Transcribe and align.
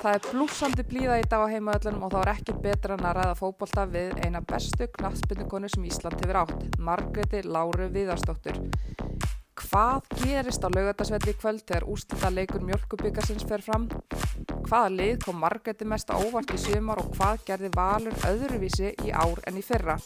Það 0.00 0.14
er 0.16 0.22
blúsandi 0.30 0.84
blíða 0.88 1.16
í 1.20 1.24
dag 1.28 1.42
á 1.44 1.52
heimaöllunum 1.52 2.06
og 2.06 2.14
þá 2.14 2.20
er 2.22 2.28
ekki 2.32 2.54
betra 2.64 2.94
en 2.96 3.02
að 3.04 3.18
ræða 3.18 3.34
fókbalta 3.36 3.82
við 3.92 4.14
eina 4.24 4.40
bestu 4.40 4.86
knattspindukonu 4.94 5.68
sem 5.68 5.84
Ísland 5.90 6.16
hefur 6.22 6.38
átt, 6.40 6.78
Margreti 6.80 7.42
Láru 7.44 7.90
Viðarsdóttur. 7.92 8.62
Hvað 9.60 10.08
gerist 10.22 10.64
á 10.64 10.72
laugardagsvelli 10.72 11.34
í 11.34 11.36
kvöld 11.36 11.66
þegar 11.68 11.88
úrstunda 11.92 12.32
leikur 12.32 12.64
mjölkubikarsins 12.64 13.44
fer 13.44 13.60
fram? 13.60 13.90
Hvaða 14.70 14.88
lið 14.96 15.20
kom 15.26 15.44
Margreti 15.44 15.84
mest 15.84 16.08
á 16.08 16.16
óvart 16.16 16.56
í 16.56 16.64
sumar 16.64 17.04
og 17.04 17.12
hvað 17.18 17.44
gerði 17.52 17.74
Valur 17.76 18.20
öðruvísi 18.32 18.94
í 19.04 19.12
ár 19.12 19.44
en 19.44 19.60
í 19.60 19.66
fyrra? 19.68 20.00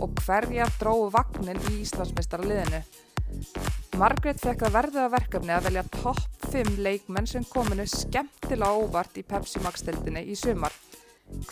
Og 0.00 0.16
hverja 0.24 0.72
dróðu 0.80 1.12
vagnin 1.18 1.60
í 1.68 1.82
Íslandsmeistara 1.84 2.48
liðinu? 2.48 2.80
Margrét 3.94 4.40
fekk 4.42 4.64
að 4.66 4.74
verða 4.74 5.02
verkefni 5.12 5.52
að 5.54 5.66
velja 5.68 5.82
topp 5.94 6.46
5 6.50 6.80
leikmenn 6.82 7.28
sem 7.30 7.44
kominu 7.46 7.84
skemmtilega 7.86 8.80
óvart 8.82 9.20
í 9.20 9.22
Pepsi 9.22 9.62
Max-tildinni 9.62 10.24
í 10.32 10.34
sumar. 10.38 10.74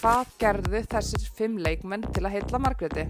Hvað 0.01 0.33
gerðu 0.43 0.81
þessir 0.91 1.29
5 1.39 1.61
leikmenn 1.63 2.09
til 2.11 2.25
að 2.27 2.35
heitla 2.35 2.61
Margréti? 2.65 3.07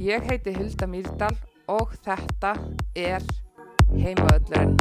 Ég 0.00 0.24
heiti 0.30 0.56
Hilda 0.56 0.88
Mýrdal 0.88 1.34
og 1.68 1.92
þetta 2.06 2.54
er 2.96 3.28
Heimaöllurinn. 3.92 4.80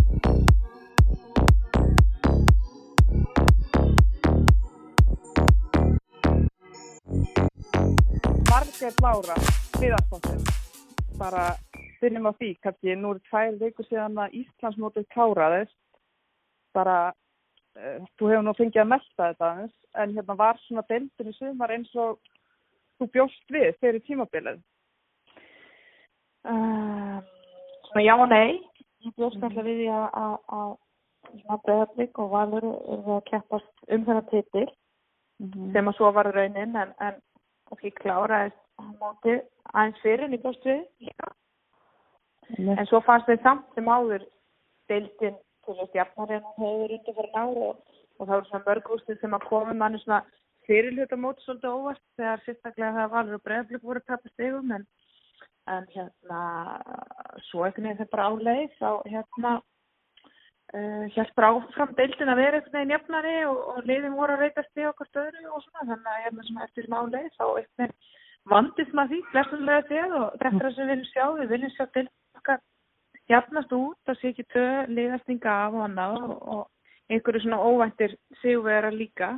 Margrét 8.50 9.04
Lára, 9.04 9.40
viðarstofnir, 9.76 10.54
bara 11.20 11.50
byrjum 12.06 12.30
á 12.30 12.34
því, 12.38 12.52
kannski 12.62 12.96
nú 13.00 13.16
er 13.16 13.22
tvær 13.30 13.58
veikur 13.62 13.90
síðan 13.90 14.22
að 14.22 14.38
Íslandsmótið 14.42 15.08
kláraðist 15.16 15.78
bara 16.78 16.98
uh, 17.10 18.00
þú 18.20 18.32
hefur 18.32 18.46
nú 18.46 18.54
fengið 18.60 18.84
að 18.84 18.92
melda 18.94 19.30
þetta 19.32 19.50
aðeins 19.50 19.76
en 20.04 20.16
hérna 20.18 20.38
var 20.40 20.62
svona 20.66 20.86
deildin 20.92 21.32
í 21.32 21.36
sumar 21.40 21.74
eins 21.76 21.92
og 22.06 22.20
þú 23.00 23.10
bjóst 23.18 23.54
við 23.56 23.70
fyrir 23.82 24.04
tímabilið 24.08 24.62
uh, 26.52 27.20
Svona 27.90 28.04
já 28.06 28.16
og 28.16 28.28
nei 28.32 28.50
ég 29.06 29.14
bjóst 29.16 29.42
alltaf 29.42 29.62
mm. 29.62 29.70
við 29.70 29.82
því 29.84 29.88
að 29.94 30.76
svona 31.36 31.62
bregðarblik 31.66 32.20
og 32.22 32.34
valur 32.34 32.66
er 32.66 33.08
að 33.18 33.24
keppast 33.30 33.88
um 33.90 34.06
þennan 34.08 34.30
titil 34.32 34.68
mm 34.68 35.50
-hmm. 35.50 35.72
sem 35.74 35.88
að 35.90 35.98
svo 35.98 36.12
var 36.12 36.32
raunin 36.36 36.76
en, 36.76 36.94
en 37.00 37.16
kannski 37.70 37.92
kláraðist 38.02 38.62
mótið 39.00 39.42
aðeins 39.74 40.02
fyrir 40.04 40.26
en 40.26 40.38
ég 40.38 40.44
bjóst 40.44 40.66
við 40.66 40.86
já 41.00 41.28
Nei. 42.58 42.76
En 42.78 42.88
svo 42.90 43.02
fannst 43.06 43.30
við 43.30 43.42
samt 43.44 43.66
sem 43.76 43.90
áður 43.90 44.26
deildin 44.92 45.38
til 45.66 45.76
þess 45.80 45.98
jafnar 45.98 46.34
en 46.36 46.48
hún 46.58 46.74
hefur 46.74 46.96
undir 46.98 47.18
fyrir 47.18 47.32
náru 47.34 47.70
og, 47.72 47.78
og 48.20 48.28
það 48.28 48.36
voru 48.36 48.50
svona 48.50 48.66
mörg 48.68 48.90
úrstuð 48.96 49.22
sem 49.22 49.38
að 49.38 49.48
koma 49.50 49.78
manni 49.78 50.02
svona 50.04 50.22
fyrirluta 50.68 51.18
mót 51.20 51.42
svolítið 51.44 51.78
óvart 51.78 52.04
þegar 52.20 52.44
sérstaklega 52.46 52.96
það 52.98 53.14
valur 53.14 53.38
og 53.38 53.46
bregðarblöku 53.46 53.90
voru 53.90 54.04
tapast 54.06 54.46
yfum 54.48 54.74
en, 54.78 54.86
en 55.76 55.88
hérna 55.94 56.42
svo 57.50 57.66
ekkert 57.68 57.86
nefnir 57.86 58.04
það 58.04 58.12
bara 58.14 58.28
áleið 58.34 58.76
þá 58.80 58.90
hérna 59.14 59.54
uh, 60.78 61.32
bara 61.40 61.52
áfram 61.54 61.96
deildin 62.00 62.34
að 62.34 62.42
vera 62.42 62.62
eitthvað 62.62 62.86
í 62.86 62.94
jafnari 62.96 63.38
og, 63.50 63.64
og 63.74 63.90
liðin 63.90 64.20
voru 64.20 64.38
að 64.38 64.46
reytast 64.46 64.82
í 64.82 64.90
okkar 64.90 65.12
stöðru 65.12 65.48
og 65.50 65.66
svona 65.66 65.90
þannig 65.94 66.14
að 66.14 66.22
hérna 66.28 66.48
sem 66.50 66.62
eftir 66.68 66.88
sem 66.88 67.00
áleið 67.02 67.32
þá 67.40 67.48
eitthvað 67.48 67.98
vandist 68.54 68.94
maður 68.94 69.16
því 69.16 69.32
flestunlega 69.34 69.90
þegar 69.90 70.20
og 70.20 70.38
þetta 70.38 70.54
er 70.54 70.66
það 70.68 70.76
sem 70.76 70.86
við 70.86 70.94
viljum 70.94 71.12
sjá 71.12 71.26
við 71.40 71.54
viljum 71.56 71.76
sjá 71.76 71.86
deildin 71.86 72.14
okkar 72.46 72.62
jafnast 73.30 73.74
út, 73.74 73.98
það 74.06 74.20
sé 74.20 74.32
ekki 74.32 74.46
tvö 74.54 74.70
liðastinga 74.94 75.58
af 75.66 75.74
og 75.74 75.84
annað 75.88 76.16
og, 76.22 76.64
einhverju 77.10 77.42
svona 77.44 77.62
óvæntir 77.62 78.16
sigurvera 78.42 78.90
líka 78.90 79.36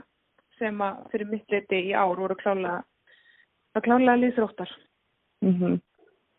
sem 0.58 0.78
að 0.82 1.02
fyrir 1.12 1.28
mitt 1.32 1.52
liti 1.52 1.82
í 1.90 1.96
ár 1.96 2.16
voru 2.16 2.36
klálega 2.40 2.78
að 3.76 3.84
klálega 3.84 4.22
liðþróttar 4.22 4.72
mm 5.44 5.54
-hmm. 5.54 5.82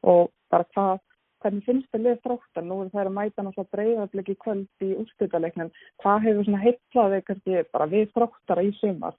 og 0.02 0.30
bara 0.50 0.64
hvað 0.74 0.98
hvernig 1.42 1.64
finnst 1.64 1.90
það 1.92 2.04
liðþróttar 2.06 2.64
nú 2.64 2.80
er 2.82 2.90
það 2.94 3.06
að 3.06 3.16
mæta 3.18 3.42
náttúrulega 3.42 3.74
breyðarbleki 3.76 4.34
kvöld 4.44 4.68
í 4.80 4.94
úrstutaleiknum 5.02 5.70
hvað 6.02 6.24
hefur 6.24 6.44
svona 6.44 6.64
heittlaði 6.64 7.22
kannski 7.22 7.64
bara 7.72 7.86
við 7.86 8.12
þróttara 8.14 8.62
í 8.62 8.72
sumar 8.80 9.14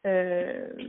Uh, 0.00 0.88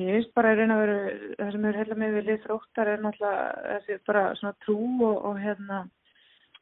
ég 0.00 0.14
finnst 0.14 0.30
bara 0.32 0.54
að 0.54 0.62
reyna 0.62 0.76
að 0.78 0.82
vera 0.82 1.00
það 1.36 1.50
sem 1.52 1.64
er 1.68 1.76
heila 1.76 1.96
með 2.00 2.14
við 2.14 2.22
lið 2.30 2.38
þróttar 2.46 2.88
er 2.88 3.02
náttúrulega 3.04 3.64
þessi 3.66 3.96
bara 4.08 4.22
svona 4.38 4.56
trú 4.64 4.76
og, 5.04 5.18
og 5.28 5.40
hérna 5.42 5.80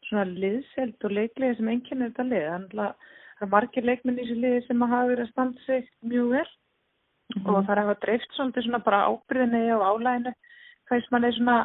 svona 0.09 0.25
liðselt 0.27 1.07
og 1.07 1.15
leiklega 1.15 1.55
sem 1.59 1.71
enginn 1.71 2.03
er 2.03 2.11
þetta 2.11 2.27
lið 2.33 2.49
þannig 2.49 2.83
að 2.83 3.13
það 3.39 3.47
er 3.47 3.53
margir 3.53 3.87
leikminn 3.87 4.19
í 4.19 4.25
þessu 4.25 4.41
liði 4.41 4.65
sem 4.67 4.85
hafa 4.85 5.11
verið 5.13 5.25
að 5.25 5.31
standa 5.31 5.65
sig 5.69 5.87
mjög 6.03 6.29
vel 6.33 6.43
mm 6.43 7.39
-hmm. 7.39 7.47
og 7.47 7.61
það 7.63 7.73
er 7.73 7.79
að 7.79 7.87
hafa 7.87 8.03
dreift 8.07 8.37
svolítið 8.37 8.67
svona 8.67 8.83
bara 8.89 9.07
ábyrðinni 9.11 9.63
og 9.77 9.87
álæginu 9.91 10.35
hvað 10.89 11.01
sem 11.01 11.13
mann 11.15 11.25
er 11.25 11.37
svona 11.39 11.59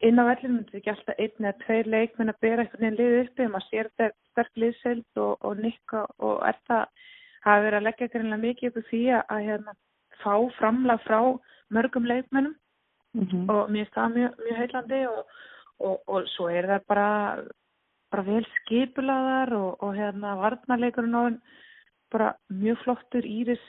inn 0.00 0.20
á 0.22 0.24
vellinu, 0.30 0.58
þetta 0.58 0.76
er 0.76 0.80
ekki 0.80 0.90
alltaf 0.94 1.18
einn 1.18 1.44
eða 1.44 1.60
tveir 1.64 1.86
leikminn 1.94 2.32
að 2.32 2.40
bera 2.40 2.62
eitthvað 2.62 2.80
nýjan 2.80 2.98
lið 3.00 3.20
uppi 3.22 3.48
maður 3.52 3.68
sér 3.68 3.86
þetta 3.98 4.16
sterk 4.30 4.52
liðselt 4.62 5.12
og, 5.24 5.32
og 5.44 5.56
nikka 5.60 6.06
og 6.18 6.36
er 6.48 6.58
það 6.68 6.84
hafa 7.44 7.64
verið 7.64 7.78
að 7.78 7.86
leggja 7.88 8.10
greinlega 8.12 8.44
mikið 8.44 8.80
upp 8.80 8.88
því 8.90 9.02
að 9.18 9.44
hérna, 9.48 9.76
fá 10.22 10.34
framlag 10.58 11.04
frá 11.06 11.20
mörgum 11.74 12.06
leikmennum 12.06 12.54
mm 13.14 13.26
-hmm. 13.26 13.50
og 13.50 13.70
mér 13.70 13.88
það 13.94 14.14
mjög, 14.16 14.32
mjög 14.44 14.56
heilandi 14.56 15.06
og, 15.06 15.22
og, 15.78 15.96
og 16.06 16.28
svo 16.34 16.48
er 16.48 16.66
það 16.66 16.86
bara, 16.88 17.38
bara 18.10 18.22
vel 18.22 18.46
skipulaðar 18.56 19.52
og, 19.52 19.82
og 19.82 19.94
hérna 19.94 20.36
varnarleikurinn 20.36 21.40
bara 22.10 22.34
mjög 22.48 22.78
flottur 22.84 23.24
íris 23.24 23.64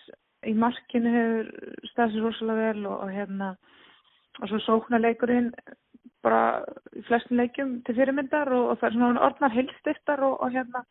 í 0.47 0.53
markinu 0.53 1.11
hefur 1.11 1.47
stafsir 1.91 2.23
rosalega 2.23 2.73
vel 2.73 2.85
og 2.87 3.11
hérna 3.11 3.55
og 4.39 4.47
svo 4.49 4.59
sóknarleikurinn 4.59 5.53
bara 6.23 6.63
í 6.95 7.03
flestum 7.07 7.37
leikum 7.37 7.81
til 7.83 7.95
fyrirmyndar 7.95 8.51
og 8.53 8.79
það 8.79 8.87
er 8.87 8.95
svona 8.95 9.25
orðnar 9.27 9.55
heilstiftar 9.55 10.23
og 10.23 10.51
hérna 10.51 10.83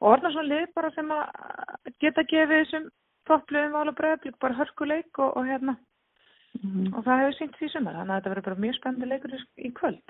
og 0.00 0.12
orðna 0.12 0.32
svona 0.34 0.50
lið 0.50 0.70
bara 0.76 0.92
sem 0.94 1.12
að 1.14 1.92
geta 2.02 2.24
gefið 2.28 2.62
þessum 2.62 2.88
topplöfum 3.26 3.76
ála 3.80 3.94
bregðarblík 3.96 4.38
bara 4.42 4.58
hörkuleik 4.60 5.18
og, 5.18 5.36
og 5.36 5.46
hérna. 5.48 5.76
Mm 6.56 6.70
-hmm. 6.72 6.96
og 6.96 7.04
það 7.04 7.20
hefur 7.20 7.36
syngt 7.38 7.56
því 7.60 7.68
sumar 7.72 7.94
þannig 7.94 8.12
að 8.12 8.16
þetta 8.16 8.30
verður 8.30 8.48
bara 8.48 8.62
mjög 8.64 8.76
spennandi 8.76 9.06
leikur 9.06 9.32
í 9.56 9.70
kvöld. 9.78 10.08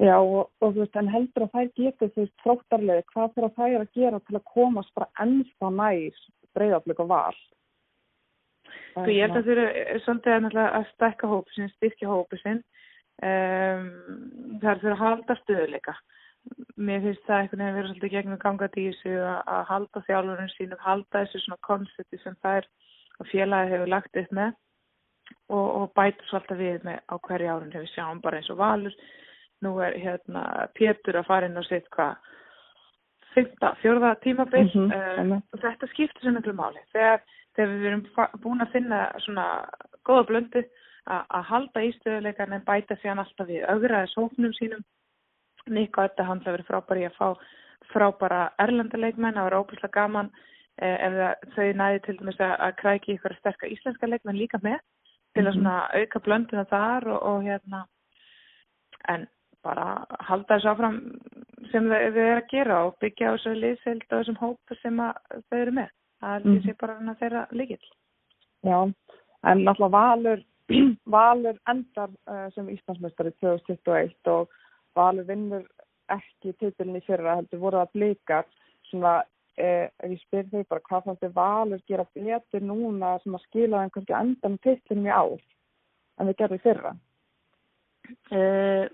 Já 0.00 0.16
og, 0.16 0.50
og 0.60 0.74
þú 0.74 0.78
veist 0.80 0.96
en 0.96 1.08
heldur 1.14 1.44
að 1.44 1.54
þær 1.54 1.70
getur 1.76 2.10
veist 2.16 2.42
fróttarlega 2.42 3.02
hvað 3.12 3.32
þurfa 3.34 3.56
þær 3.56 3.80
að 3.80 3.94
gera 3.94 4.20
til 4.20 4.36
að 4.36 4.50
komast 4.54 4.94
bara 4.94 5.12
ennþá 5.24 5.70
nær 5.70 6.20
bregðarblík 6.54 7.00
og 7.00 7.08
val? 7.08 7.38
Þú 8.94 9.10
ég 9.10 9.22
held 9.26 9.36
að 9.36 9.44
þú 9.44 9.50
eru 9.52 10.00
svolítið 10.04 10.58
að 10.62 10.86
stekka 10.94 11.26
hópisinn, 11.26 11.68
styrkja 11.76 12.08
hópisinn 12.08 12.62
um, 13.22 13.84
það 14.60 14.70
er 14.72 14.80
fyrir 14.82 14.96
að 14.96 15.02
halda 15.04 15.36
stöðuleika 15.42 15.94
mér 16.80 17.02
finnst 17.04 17.26
það 17.26 17.42
einhvern 17.42 17.60
veginn 17.60 17.70
að 17.70 17.78
vera 17.78 17.88
svolítið 17.90 18.12
gegnum 18.14 18.40
gangað 18.40 18.78
í 18.80 18.86
þessu 18.88 19.14
að 19.28 19.62
halda 19.68 20.02
þjálfurinn 20.06 20.52
sínum, 20.54 20.80
halda 20.80 21.24
þessu 21.24 21.42
svona 21.44 21.64
konsepti 21.66 22.20
sem 22.22 22.36
þær 22.44 22.68
og 23.20 23.30
félagi 23.32 23.72
hefur 23.74 23.92
lagt 23.94 24.20
upp 24.22 24.36
með 24.38 24.52
og, 25.48 25.66
og 25.80 25.92
bæta 25.98 26.28
svolítið 26.30 26.62
við 26.64 26.86
með 26.88 26.98
á 27.04 27.14
hverju 27.26 27.50
árun 27.52 27.74
hefur 27.74 27.92
sjáum 27.94 28.22
bara 28.24 28.40
eins 28.40 28.50
og 28.52 28.60
valur 28.60 28.96
nú 29.64 29.74
er 29.84 29.98
hérna 30.00 30.44
Pétur 30.78 31.20
að 31.20 31.28
fara 31.28 31.50
inn 31.50 31.60
og 31.60 31.66
setja 31.68 31.92
hvað 31.96 32.30
fyrsta, 33.34 33.74
fjörða 33.82 34.14
tímabill 34.24 34.70
mm 34.74 34.90
-hmm. 34.90 34.94
uh, 34.96 35.24
-hmm. 35.24 35.42
og 35.52 35.60
þetta 35.60 35.86
skiptir 35.86 36.22
sem 36.22 36.34
miklu 36.34 36.52
máli 36.52 36.80
þegar, 36.92 37.20
þegar 37.54 37.68
við 37.74 37.86
erum 37.86 38.06
búin 38.42 38.62
að 38.62 38.72
finna 38.72 39.12
svona 39.18 39.46
góða 40.04 40.26
blöndu 40.26 40.64
að 41.06 41.42
halda 41.42 41.80
ístöðuleikarn 41.80 42.52
en 42.52 42.64
bæta 42.64 42.96
sér 42.96 43.18
alltaf 43.18 43.46
við 43.48 43.64
augraðis 43.68 44.14
hóknum 44.16 44.52
sínum 44.52 44.82
Nikko 45.68 46.06
þetta 46.06 46.28
hann 46.28 46.44
það 46.44 46.56
verið 46.56 46.70
frábæri 46.70 47.08
að 47.08 47.18
fá 47.18 47.28
frábæra 47.90 48.40
erlendarleikmenn, 48.62 49.34
það 49.34 49.48
var 49.48 49.58
óbúslega 49.58 49.96
gaman 49.96 50.30
eh, 50.80 50.96
ef 51.06 51.52
þau 51.56 51.68
næði 51.80 52.02
til 52.06 52.16
dæmis 52.20 52.40
að, 52.44 52.74
kræki 52.80 53.16
ykkur 53.16 53.34
að 53.34 53.40
sterka 53.42 53.70
íslenska 53.70 54.08
leikmenn 54.08 54.38
líka 54.38 54.60
með 54.62 54.78
til 55.34 55.46
að 55.46 55.56
svona 55.56 55.76
auka 55.94 56.22
blöndina 56.24 56.66
þar 56.70 57.08
og, 57.10 57.20
og 57.30 57.44
hérna 57.46 57.84
en 59.08 59.26
bara 59.64 60.04
halda 60.26 60.56
þessu 60.56 60.70
áfram 60.72 60.98
sem 61.70 61.88
þau 61.90 61.98
eru 62.00 62.26
að 62.34 62.46
gera 62.50 62.82
og 62.86 62.96
byggja 63.02 63.32
á 63.32 63.34
þessu 63.36 63.56
liðsild 63.56 64.06
og 64.08 64.14
þessum 64.16 64.38
hópu 64.40 64.78
sem 64.80 65.02
þau 65.02 65.58
eru 65.58 65.74
með. 65.80 65.90
Það 66.20 66.36
er 66.36 66.46
mm. 66.46 66.78
bara 66.80 66.96
hana 66.98 67.16
þeirra 67.20 67.42
líkil. 67.56 67.82
Já, 68.66 68.78
en 69.48 69.62
náttúrulega 69.64 69.92
Valur, 69.96 70.42
Valur 71.14 71.60
endar 71.72 72.10
uh, 72.28 72.48
sem 72.56 72.68
Íslandsmeistari 72.72 73.32
2021 73.40 74.32
og 74.32 74.58
Valur 74.98 75.28
vinnur 75.28 75.66
ekki 76.10 76.54
títilin 76.58 76.98
í 76.98 77.04
fyrra 77.06 77.36
heldur 77.38 77.62
voru 77.62 77.80
að 77.82 77.92
blika 77.94 78.40
svona 78.90 79.20
eh, 79.56 79.86
ef 80.02 80.08
ég 80.10 80.22
spyr 80.24 80.48
þau 80.50 80.64
bara 80.72 80.86
hvað 80.88 81.06
fannst 81.06 81.24
þið 81.24 81.36
Valur 81.36 81.84
gera 81.86 82.06
betur 82.14 82.66
núna 82.66 83.14
sem 83.22 83.36
að 83.38 83.46
skila 83.46 83.84
þeim 83.84 83.94
kannski 83.94 84.18
endan 84.18 84.58
títilin 84.66 85.06
í 85.06 85.14
ár 85.14 85.38
en 86.18 86.30
þið 86.30 86.38
gerðu 86.42 86.60
fyrra? 86.64 86.94
Uh, 88.34 88.86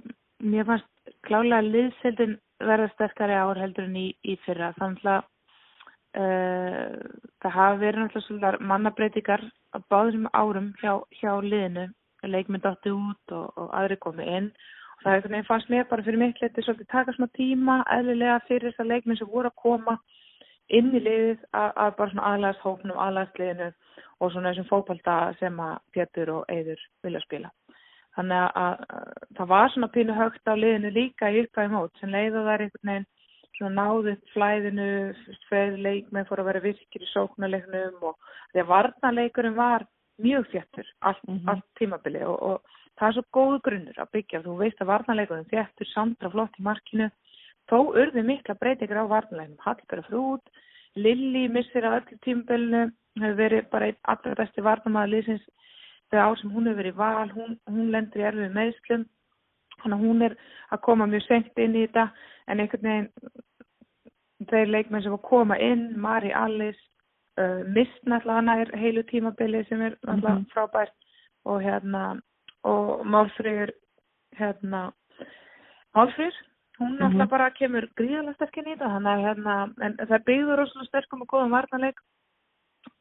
Mér 0.44 0.66
fannst 0.68 1.14
klálega 1.24 1.64
liðseldin 1.64 2.36
verða 2.60 2.90
sterkari 2.92 3.36
ár 3.36 3.56
heldur 3.56 3.86
en 3.88 3.96
í, 3.96 4.06
í 4.20 4.36
fyrra. 4.44 4.72
Þannig 4.76 5.06
að 5.08 5.22
uh, 6.20 6.98
það 7.40 7.54
hafa 7.56 7.78
verið 7.80 8.02
náttúrulega 8.02 8.26
svolítið 8.26 8.66
mannabreitingar 8.72 9.44
á 9.72 9.78
báðum 9.92 10.28
árum 10.36 10.72
hjá, 10.82 10.92
hjá 11.20 11.32
liðinu. 11.40 11.86
Leikmynd 12.26 12.66
átti 12.68 12.90
út 12.92 13.32
og, 13.36 13.48
og 13.60 13.72
aðri 13.76 13.96
komið 14.02 14.32
inn 14.38 14.50
það 15.02 15.10
er 15.10 15.16
einhvern 15.16 15.34
veginn 15.34 15.48
fannst 15.48 15.72
mér 15.72 15.88
bara 15.90 16.04
fyrir 16.06 16.20
mitt 16.22 16.40
letið 16.42 16.66
svolítið 16.66 16.92
taka 16.92 17.14
smá 17.16 17.26
tíma 17.38 17.80
eðlilega 17.96 18.38
fyrir 18.48 18.70
þessar 18.70 18.90
leikmynd 18.92 19.20
sem 19.20 19.32
voru 19.32 19.50
að 19.52 19.60
koma 19.62 19.96
inn 20.78 20.94
í 20.94 21.02
liðið 21.02 21.44
að, 21.52 21.70
að 21.84 21.96
bara 21.98 22.12
svona 22.12 22.30
aðlæðast 22.32 22.64
hóknum, 22.64 23.02
aðlæðast 23.04 23.40
liðinu 23.40 23.68
og 24.20 24.32
svona 24.32 24.52
þessum 24.52 24.70
fókbalta 24.70 25.16
sem 25.40 25.60
að 25.62 25.76
Pétur 25.94 26.32
og 26.38 26.52
Eidur 26.52 26.80
vilja 27.04 27.22
spila. 27.22 27.52
Þannig 28.16 28.40
að, 28.40 28.50
að, 28.62 28.86
að 28.96 29.36
það 29.36 29.50
var 29.52 29.72
svona 29.74 29.92
pínu 29.92 30.16
högt 30.16 30.48
á 30.48 30.54
liðinu 30.56 30.92
líka 30.94 31.30
í 31.30 31.42
uppæði 31.44 31.72
mót 31.74 32.00
sem 32.00 32.14
leiða 32.14 32.46
þær 32.46 32.64
einhvern 32.64 32.92
veginn 32.92 33.10
svona 33.56 33.86
náðið 33.86 34.24
flæðinu, 34.32 34.88
sveið 35.46 35.76
leikmið 35.84 36.26
fór 36.28 36.42
að 36.42 36.48
vera 36.50 36.64
virkir 36.64 37.04
í 37.04 37.12
sóknarleiknum 37.12 38.02
og 38.10 38.32
því 38.52 38.62
að 38.62 38.72
varnarleikurinn 38.72 39.56
var 39.56 39.86
mjög 40.22 40.48
þjættur 40.52 40.90
allt, 41.00 41.22
mm 41.28 41.38
-hmm. 41.38 41.50
allt 41.52 41.66
tímabili 41.78 42.24
og, 42.24 42.42
og 42.42 42.76
það 42.98 43.08
er 43.08 43.16
svo 43.16 43.24
góð 43.36 43.56
grunnur 43.66 43.98
að 44.02 44.12
byggja 44.16 44.42
þú 44.44 44.56
veist 44.60 44.80
að 44.80 44.90
varnarleikurinn 44.92 45.50
þjættur 45.50 45.90
sandra 45.92 46.30
flott 46.32 46.58
í 46.58 46.66
markinu. 46.66 47.08
Þó 47.70 47.78
urði 48.02 48.22
mikla 48.22 48.54
breytingar 48.60 49.02
á 49.04 49.12
varnarleginum 49.12 49.64
Hallberg 49.64 50.06
frúd, 50.08 50.44
Lilli 50.96 51.48
missir 51.52 51.84
á 51.84 51.98
öllu 51.98 52.16
tímabilinu 52.24 52.86
hefur 53.20 53.36
verið 53.36 53.68
bara 53.72 53.90
einn 53.90 53.98
allra 54.12 54.36
besti 54.38 54.64
varnarmæður 54.64 55.12
liðsins 55.12 55.44
þegar 56.10 56.24
ár 56.24 56.38
sem 56.40 56.52
hún 56.54 56.68
hefur 56.70 56.80
verið 56.80 56.96
val. 57.00 57.28
Hún, 57.34 57.58
hún 57.68 57.90
lendur 57.92 58.22
í 58.22 58.28
erfið 58.30 58.54
meðslum 58.56 59.04
þannig 59.82 59.98
að 59.98 60.06
hún 60.06 60.26
er 60.28 60.36
að 60.72 60.82
koma 60.86 61.08
mjög 61.10 61.26
senkt 61.26 61.60
inn 61.60 61.76
í 61.76 61.84
þetta. 61.84 62.06
En 62.46 62.62
einhvern 62.62 62.88
veginn 62.88 64.48
þeir 64.50 64.72
leikmenn 64.72 65.04
sem 65.04 65.16
að 65.16 65.26
koma 65.28 65.58
inn 65.60 65.88
Mari 66.00 66.32
Alice 66.36 66.80
uh, 67.40 67.60
mist 67.72 68.08
náttúrulega 68.08 68.46
nær 68.46 68.72
heilu 68.80 69.04
tímabili 69.10 69.64
sem 69.68 69.82
er 69.82 69.98
náttúrulega 70.00 70.34
mm 70.34 70.44
-hmm. 70.44 70.50
frábært 70.54 70.96
og 71.44 71.62
hérna 71.62 72.02
og 72.72 73.06
Málfrýr 73.06 73.72
hérna 74.38 74.90
Málfrýr, 75.96 76.34
hún 76.78 76.98
mm 76.98 77.12
-hmm. 77.12 77.28
bara 77.28 77.50
kemur 77.50 77.88
gríðalega 77.96 78.34
sterkinn 78.34 78.72
í 78.72 78.76
það 78.76 78.92
þannig 78.94 79.12
að 79.12 79.24
hérna, 79.26 79.54
en 79.80 79.96
það 79.96 80.24
byggður 80.28 80.58
rosalega 80.58 80.88
sterkum 80.88 81.22
og 81.22 81.28
góðum 81.28 81.56
varnarleik 81.56 81.98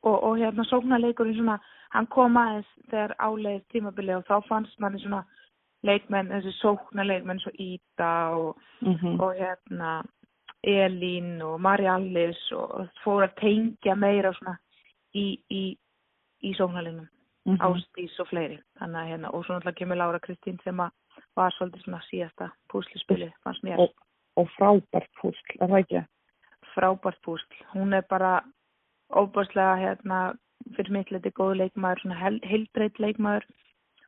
og, 0.04 0.24
og 0.24 0.38
hérna 0.38 0.64
sóknarleikurinn 0.64 1.36
svona 1.36 1.60
hann 1.90 2.08
kom 2.08 2.38
aðeins 2.38 2.70
þegar 2.92 3.16
áleið 3.20 3.62
tímabili 3.72 4.16
og 4.16 4.26
þá 4.30 4.48
fannst 4.48 4.80
manni 4.80 5.00
svona 5.00 5.24
leikmenn, 5.84 6.32
þessi 6.34 6.54
sóknarleikmenn 6.60 7.40
svo 7.40 7.52
Íta 7.60 8.30
og, 8.30 8.58
mm 8.82 8.94
-hmm. 8.94 9.20
og 9.22 9.34
hérna 9.36 10.04
Elín 10.64 11.42
og 11.42 11.62
Mari 11.62 11.88
Allis 11.88 12.52
og 12.52 12.88
fór 13.04 13.24
að 13.24 13.36
tengja 13.42 13.96
meira 13.96 14.34
svona 14.34 14.58
í, 15.14 15.40
í, 15.50 15.78
í 16.42 16.54
sóknarleginum, 16.54 17.08
mm 17.46 17.56
-hmm. 17.56 17.66
Ástís 17.68 18.20
og 18.20 18.28
fleiri. 18.28 18.60
Þannig 18.80 19.00
að 19.02 19.10
hérna, 19.10 19.34
og 19.34 19.46
svo 19.46 19.54
náttúrulega 19.54 19.80
kemur 19.80 19.98
Laura 19.98 20.20
Kristín 20.20 20.60
sem 20.64 20.80
að 20.80 20.92
var 21.36 21.52
svolítið 21.52 21.84
svona 21.84 22.02
síðasta 22.10 22.50
púslispili, 22.72 23.32
fannst 23.44 23.64
mér. 23.64 23.80
Og, 23.80 23.92
og 24.36 24.50
frábært 24.58 25.12
púsl, 25.22 25.52
er 25.60 25.68
það 25.68 25.80
ekki? 25.80 26.02
Frábært 26.76 27.20
púsl. 27.26 27.54
Hún 27.74 27.94
er 27.94 28.04
bara 28.10 28.44
óbúrslega, 29.10 29.76
hérna, 29.76 30.36
fyrir 30.76 30.92
mitt 30.92 31.12
liti 31.12 31.30
góð 31.30 31.56
leikmaður, 31.62 32.02
svona 32.02 32.40
heildbreyt 32.50 33.00
leikmaður, 33.00 33.46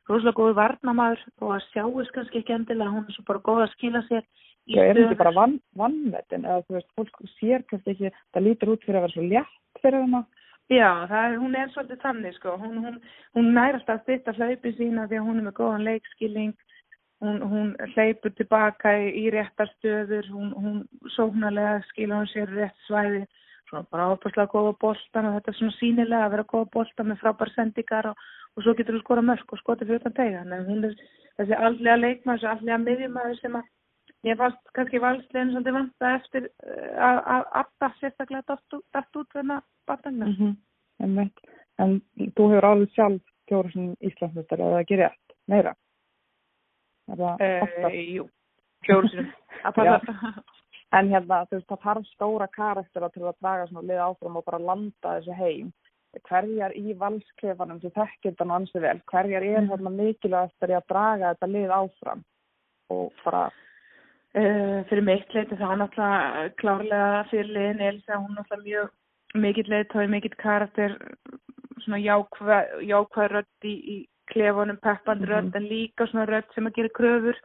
rosalega 0.08 0.40
góð 0.40 0.54
varnamaður 0.58 1.24
og 1.40 1.54
að 1.56 1.66
sjáist 1.72 2.14
kannski 2.14 2.42
ekki 2.42 2.56
endilega, 2.56 2.90
hún 2.90 3.06
er 3.06 3.16
svo 3.16 3.24
bara 3.28 3.44
góð 3.48 3.64
að 3.66 3.74
skila 3.76 4.02
sér 4.08 4.24
Já, 4.68 4.82
er 4.84 4.98
þetta 4.98 5.16
bara 5.16 5.32
vann, 5.32 5.54
vannmetin 5.80 6.44
eða 6.44 6.64
þú 6.66 6.76
veist, 6.76 6.90
fólk 6.96 7.22
sér 7.38 7.62
kannski 7.70 7.94
ekki, 7.94 8.10
það 8.34 8.44
lítur 8.44 8.72
út 8.74 8.82
fyrir 8.84 8.98
að 8.98 9.06
vera 9.06 9.14
svo 9.14 9.24
létt 9.24 9.82
fyrir 9.82 10.02
hana? 10.04 10.24
Já, 10.68 11.08
er, 11.08 11.38
hún 11.40 11.54
er 11.56 11.70
svolítið 11.72 12.02
þannig 12.02 12.34
sko, 12.36 12.58
hún, 12.60 12.74
hún, 12.84 12.96
hún 13.32 13.46
nærast 13.56 13.88
að 13.88 14.02
styrta 14.02 14.34
hlaupi 14.36 14.74
sína 14.76 15.06
því 15.08 15.16
að 15.16 15.28
hún 15.28 15.38
er 15.40 15.46
með 15.46 15.54
góðan 15.56 15.86
leikskilling, 15.86 16.50
hún, 17.24 17.38
hún 17.52 17.70
hleypur 17.94 18.34
tilbaka 18.36 18.92
í, 19.00 19.06
í 19.22 19.30
réttar 19.32 19.70
stöður, 19.78 20.28
hún 20.28 20.82
sóknarlega 21.14 21.78
skilur 21.88 22.20
hún 22.20 22.28
sér 22.34 22.52
rétt 22.52 22.84
svæði, 22.84 23.22
svona 23.70 23.88
bara 23.88 24.10
ápastlega 24.12 24.52
góða 24.52 24.74
bóltan 24.84 25.30
og 25.30 25.38
þetta 25.38 25.54
er 25.54 25.58
svona 25.62 25.78
sínilega 25.78 26.26
að 26.26 26.36
vera 26.36 26.46
góða 26.52 26.70
bóltan 26.76 27.10
með 27.14 27.20
frábær 27.24 27.54
sendingar 27.54 28.10
og, 28.12 28.28
og 28.52 28.66
svo 28.66 28.76
getur 28.76 28.98
hún 28.98 29.06
skora 29.06 29.24
mörg 29.24 29.56
og 29.56 29.62
skoti 29.62 29.88
fyrir 29.88 30.04
utan 30.04 30.18
tega, 30.20 30.44
en 30.44 30.68
hún 30.68 30.84
er 30.90 31.00
þessi 31.40 31.56
allega 31.56 31.96
leikmaður, 32.02 32.44
þessi 32.44 32.52
allega 32.52 32.82
miðjumæður 32.84 33.40
sem 33.40 33.56
að 33.56 33.72
Ég 34.26 34.36
fannst 34.36 34.72
kannski 34.74 34.98
valsleginn 34.98 35.52
svolítið 35.52 36.06
eftir 36.10 36.48
eh, 36.66 36.94
að 36.98 37.44
alltaf 37.60 37.98
sérstaklega 38.00 38.56
dætt 38.96 39.18
út 39.20 39.28
þennan 39.36 39.62
batangna. 39.86 40.26
Mm 40.26 40.36
-hmm. 40.38 41.30
En 41.78 42.00
þú 42.34 42.48
hefur 42.50 42.64
alveg 42.64 42.94
sjálf 42.94 43.22
kjóru 43.46 43.70
sem 43.72 43.94
Íslandsmyndar 44.00 44.60
eða 44.60 44.80
ekki 44.82 44.96
rétt 44.98 45.36
meira? 45.46 45.74
Uh, 47.08 47.94
jú, 48.16 48.28
kjóru 48.84 49.08
sem. 49.08 49.30
en 50.98 51.10
hérna 51.12 51.44
þú 51.48 51.58
veist 51.58 51.68
það 51.68 51.84
þarf 51.84 52.06
stóra 52.06 52.48
karaktera 52.48 53.08
til 53.08 53.22
að 53.22 53.38
draga 53.40 53.68
svona 53.68 53.86
lið 53.88 54.02
áfram 54.08 54.36
og 54.40 54.44
bara 54.44 54.58
landa 54.58 55.14
þessu 55.18 55.38
heim. 55.38 55.72
Hverjar 56.28 56.74
í 56.76 56.94
valsklefanum 56.98 57.80
sem 57.80 57.90
þekkir 57.94 58.32
þetta 58.32 58.54
ansið 58.56 58.82
vel, 58.82 59.00
hverjar 59.12 59.42
er 59.42 59.60
mm. 59.60 59.70
hérna 59.70 59.90
mikilvægt 59.90 60.62
að 60.64 60.84
draga 60.88 61.32
þetta 61.34 61.46
lið 61.46 61.74
áfram 61.78 62.22
og 62.90 63.12
bara 63.24 63.50
Uh, 64.36 64.84
fyrir 64.90 65.04
mitt 65.06 65.30
leiti 65.32 65.56
það 65.56 65.70
er 65.72 65.78
náttúrulega 65.80 66.48
klárlega 66.60 67.20
fyrir 67.30 67.46
liðin 67.48 67.78
Elsa, 67.80 68.18
hún 68.20 68.34
náttúrulega 68.36 68.64
mjög 68.66 68.90
mikill 69.40 69.70
leitói, 69.72 70.06
mikill 70.06 70.36
karakter 70.36 70.96
svona 71.84 72.00
jákvæð 72.02 72.82
jákvæð 72.90 73.30
rödd 73.32 73.64
í, 73.64 73.72
í 73.72 73.96
klefunum 74.28 74.76
peppand 74.84 75.24
rödd 75.24 75.48
mm 75.48 75.52
-hmm. 75.52 75.56
en 75.56 75.68
líka 75.68 76.06
svona 76.06 76.26
rödd 76.28 76.54
sem 76.54 76.66
að 76.66 76.76
gera 76.76 76.88
kröfur 76.98 77.38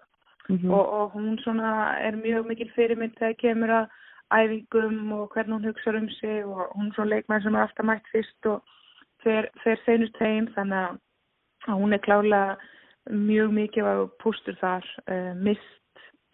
mm 0.50 0.58
-hmm. 0.58 0.72
og, 0.72 0.86
og 1.00 1.12
hún 1.16 1.40
svona 1.44 2.00
er 2.00 2.16
mjög 2.16 2.48
mikill 2.48 2.72
fyrirmynd 2.76 3.16
þegar 3.20 3.42
kemur 3.44 3.70
að 3.70 3.88
æfingum 4.32 5.12
og 5.12 5.30
hvernig 5.34 5.56
hún 5.56 5.66
hugsa 5.66 5.90
um 5.90 6.10
sig 6.10 6.46
og 6.46 6.68
hún 6.76 6.88
er 6.88 6.94
svona 6.94 7.10
leikmæð 7.10 7.44
sem 7.44 7.56
er 7.56 7.62
alltaf 7.62 7.86
mætt 7.86 8.12
fyrst 8.12 8.46
og 8.46 8.64
fer, 9.24 9.48
fer 9.64 9.78
seinust 9.86 10.18
heim 10.20 10.48
þannig 10.56 10.78
að 11.68 11.80
hún 11.82 11.94
er 11.94 12.06
klárlega 12.06 12.58
mjög 13.10 13.50
mikið 13.52 13.84
á 13.84 13.96
pústur 14.24 14.56
þar 14.60 14.84
uh, 15.12 15.34
mist 15.36 15.83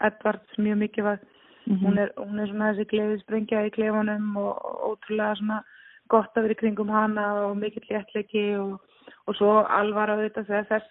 Edvards 0.08 0.58
mjög 0.58 0.78
mikilvægt 0.78 1.24
mm 1.66 1.76
-hmm. 1.76 1.86
hún, 1.86 1.98
er, 1.98 2.10
hún 2.18 2.40
er 2.40 2.48
svona 2.48 2.72
þessi 2.72 2.90
gleðisbrengja 2.92 3.66
í 3.68 3.76
klefunum 3.78 4.38
og 4.38 4.52
ótrúlega 4.90 5.36
svona 5.36 5.64
gott 6.10 6.38
að 6.38 6.44
vera 6.44 6.58
í 6.58 6.62
kringum 6.62 6.90
hana 6.90 7.26
og 7.46 7.58
mikill 7.58 7.88
léttleiki 7.90 8.46
og, 8.60 8.82
og 9.28 9.36
svo 9.36 9.52
alvar 9.80 10.10
á 10.10 10.16
þetta 10.22 10.44
þegar 10.44 10.66
þess 10.72 10.90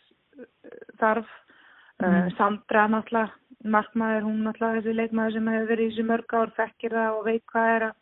þarf 1.01 1.27
mm 2.01 2.07
-hmm. 2.07 2.27
uh, 2.27 2.37
Sandra 2.37 2.89
náttúrulega 2.89 3.31
markmaður, 3.65 4.23
hún 4.23 4.43
náttúrulega 4.45 4.81
þessi 4.81 4.95
leikmaður 4.95 5.33
sem 5.33 5.49
hefur 5.49 5.69
verið 5.69 5.87
í 5.87 5.91
þessu 5.91 6.05
mörg 6.11 6.35
ár, 6.35 6.51
fekkir 6.57 6.93
það 6.93 7.17
og 7.19 7.25
veit 7.25 7.45
hvað 7.53 7.69
er 7.77 7.83
að 7.89 7.95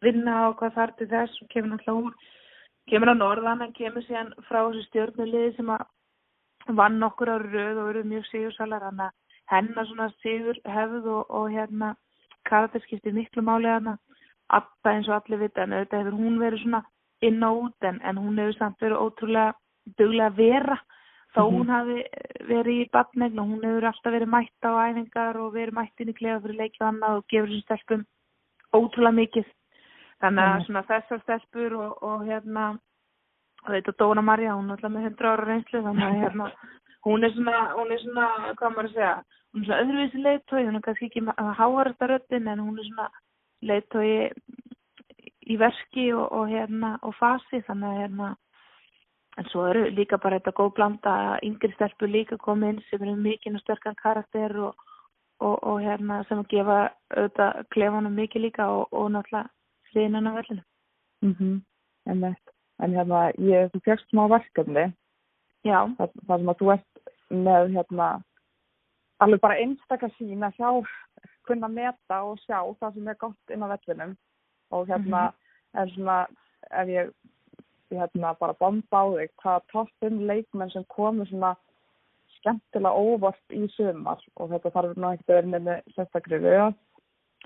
vinna 0.00 0.48
og 0.48 0.56
hvað 0.58 0.74
þarf 0.74 0.96
til 0.96 1.08
þess 1.08 1.42
og 1.42 1.48
kemur 1.48 1.70
náttúrulega 1.70 2.02
úr 2.06 2.14
kemur 2.88 3.12
á 3.12 3.14
norðan 3.14 3.62
en 3.62 3.72
kemur 3.72 4.04
síðan 4.06 4.34
frá 4.48 4.60
þessu 4.66 4.82
stjórnuliði 4.88 5.56
sem 5.56 5.70
að 5.70 5.86
vann 6.80 7.02
okkur 7.02 7.32
á 7.32 7.36
röð 7.40 7.80
og 7.82 7.90
eru 7.90 8.04
mjög 8.04 8.28
síðursalar 8.28 8.84
hann 8.88 9.00
að 9.00 9.12
hennar 9.50 9.86
svona 9.86 10.10
sigur 10.22 10.58
hefð 10.64 11.06
og, 11.06 11.30
og 11.30 11.50
hérna 11.50 11.94
karakterskipti 12.48 13.12
miklu 13.12 13.42
máli 13.42 13.68
hana 13.68 13.96
alltaf 14.48 14.92
eins 14.92 15.08
og 15.08 15.16
allir 15.18 15.42
vita 15.44 15.62
en 15.64 15.74
auðvitað 15.76 16.04
hefur 16.04 16.20
hún 16.20 16.38
verið 16.40 16.62
svona 16.62 16.82
inn 17.28 17.42
á 17.44 17.50
út 17.50 17.88
en, 17.88 18.00
en 18.02 18.20
hún 18.22 18.38
hefur 18.40 18.58
samt 18.58 18.80
verið 18.84 19.02
ótrúlega 19.04 19.52
duglega 19.98 20.30
að 20.30 20.36
vera 20.36 20.78
þá 21.34 21.40
mm 21.40 21.48
-hmm. 21.48 21.56
hún 21.56 21.68
hafi 21.68 21.98
verið 22.48 22.74
í 22.82 22.90
badnegn 22.92 23.38
og 23.38 23.46
hún 23.46 23.64
hefur 23.64 23.84
alltaf 23.84 24.12
verið 24.12 24.34
mætt 24.34 24.64
á 24.64 24.72
æfingar 24.88 25.36
og 25.36 25.54
verið 25.54 25.74
mætt 25.74 26.00
inn 26.00 26.08
í 26.08 26.18
klefa 26.20 26.40
fyrir 26.40 26.60
leikið 26.62 26.86
annað 26.88 27.16
og 27.16 27.24
gefur 27.28 27.48
þessu 27.48 27.62
stelpum 27.62 28.04
ótrúlega 28.72 29.18
mikið 29.20 29.46
þannig 30.20 30.44
að 30.44 30.52
mm 30.52 30.58
-hmm. 30.58 30.66
svona 30.66 30.82
þessar 30.90 31.20
stelpur 31.22 31.72
og, 31.74 32.02
og 32.02 32.26
hérna 32.26 32.78
þetta 33.66 33.92
Dóna 33.98 34.22
Marja, 34.22 34.54
hún 34.54 34.70
er 34.70 34.72
alltaf 34.72 34.90
með 34.90 35.04
100 35.04 35.28
ára 35.28 35.44
reynslu 35.44 35.82
þannig 35.82 36.04
að 36.04 36.20
hérna 36.22 36.50
hún 37.06 37.24
er 37.24 37.32
svona, 37.34 37.58
hún 37.76 37.92
er 37.92 38.02
svona, 38.02 38.26
hvað 38.58 38.74
maður 38.74 38.90
að 38.90 38.96
segja 38.96 39.14
hún 39.52 39.62
er 39.62 39.66
svona 39.66 39.80
öðruvísi 39.84 40.24
leittói, 40.24 40.64
hún 40.66 40.76
er 40.78 40.84
kannski 40.86 41.08
ekki 41.08 41.24
að 41.34 41.54
háarasta 41.60 42.10
röttin 42.10 42.48
en 42.48 42.64
hún 42.64 42.78
er 42.78 42.88
svona 42.88 43.08
leittói 43.62 44.10
í 45.48 45.56
verki 45.60 46.10
og, 46.12 46.26
og 46.32 46.52
hérna 46.52 46.96
og 47.02 47.16
fasi 47.18 47.62
þannig 47.66 47.88
að 47.88 48.00
hérna 48.02 48.34
en 49.38 49.46
svo 49.52 49.64
eru 49.70 49.86
líka 49.94 50.18
bara 50.18 50.38
þetta 50.40 50.56
góð 50.58 50.74
blanda 50.76 51.14
yngri 51.46 51.72
stelpur 51.76 52.10
líka 52.10 52.38
komið 52.42 52.74
inn 52.74 52.84
sem 52.88 53.02
eru 53.02 53.16
mikinn 53.16 53.58
og 53.58 53.62
sterkan 53.62 53.98
karakter 54.02 54.54
og, 54.66 54.84
og, 55.40 55.56
og 55.62 55.80
hérna 55.84 56.20
sem 56.28 56.42
að 56.42 56.50
gefa 56.54 56.78
auðvitað 57.14 57.62
klefanum 57.74 58.18
mikið 58.18 58.46
líka 58.48 58.68
og 58.74 59.10
náttúrulega 59.14 59.46
hliðinan 59.92 60.30
á 60.30 60.32
vellinu 60.38 60.64
mm 61.22 61.34
-hmm. 61.38 61.60
en, 62.10 62.24
en 62.82 62.94
hérna 62.94 63.20
ég, 63.38 63.70
fjöxt 63.84 64.10
smá 64.10 64.28
verkefni 64.28 64.92
það, 65.64 66.10
það 66.26 66.38
sem 66.38 66.52
að 66.52 66.58
þú 66.60 66.72
ert 66.74 67.02
með 67.28 67.70
hérna 67.76 68.08
alveg 69.24 69.40
bara 69.42 69.58
einstakar 69.62 70.12
sín 70.16 70.46
að 70.46 70.58
sjá 70.58 70.70
kunna 71.48 71.68
meta 71.72 72.22
og 72.26 72.38
sjá 72.44 72.60
það 72.80 72.94
sem 72.94 73.08
er 73.08 73.20
gott 73.20 73.54
inn 73.54 73.64
á 73.64 73.72
vellinum 73.72 74.16
og 74.70 74.88
hérna 74.88 75.22
mm 75.22 75.28
-hmm. 75.28 75.80
en 75.80 75.90
svona 75.94 76.18
ef 76.70 76.88
ég, 76.88 77.12
ég 77.90 77.98
hérna 77.98 78.34
bara 78.40 78.58
bomba 78.60 78.98
á 79.02 79.06
þig, 79.16 79.30
hvaða 79.42 79.60
toppum 79.72 80.26
leikmenn 80.26 80.70
sem 80.70 80.84
komu 80.84 81.26
svona 81.26 81.56
skemmtilega 82.38 82.94
óvart 82.94 83.46
í 83.50 83.68
sumar 83.76 84.20
og 84.36 84.50
þetta 84.50 84.70
þarf 84.70 84.96
nú 84.96 85.12
ekkert 85.12 85.30
að 85.30 85.34
vera 85.34 85.58
með 85.58 85.82
sérstakri 85.94 86.38
rauð 86.38 86.74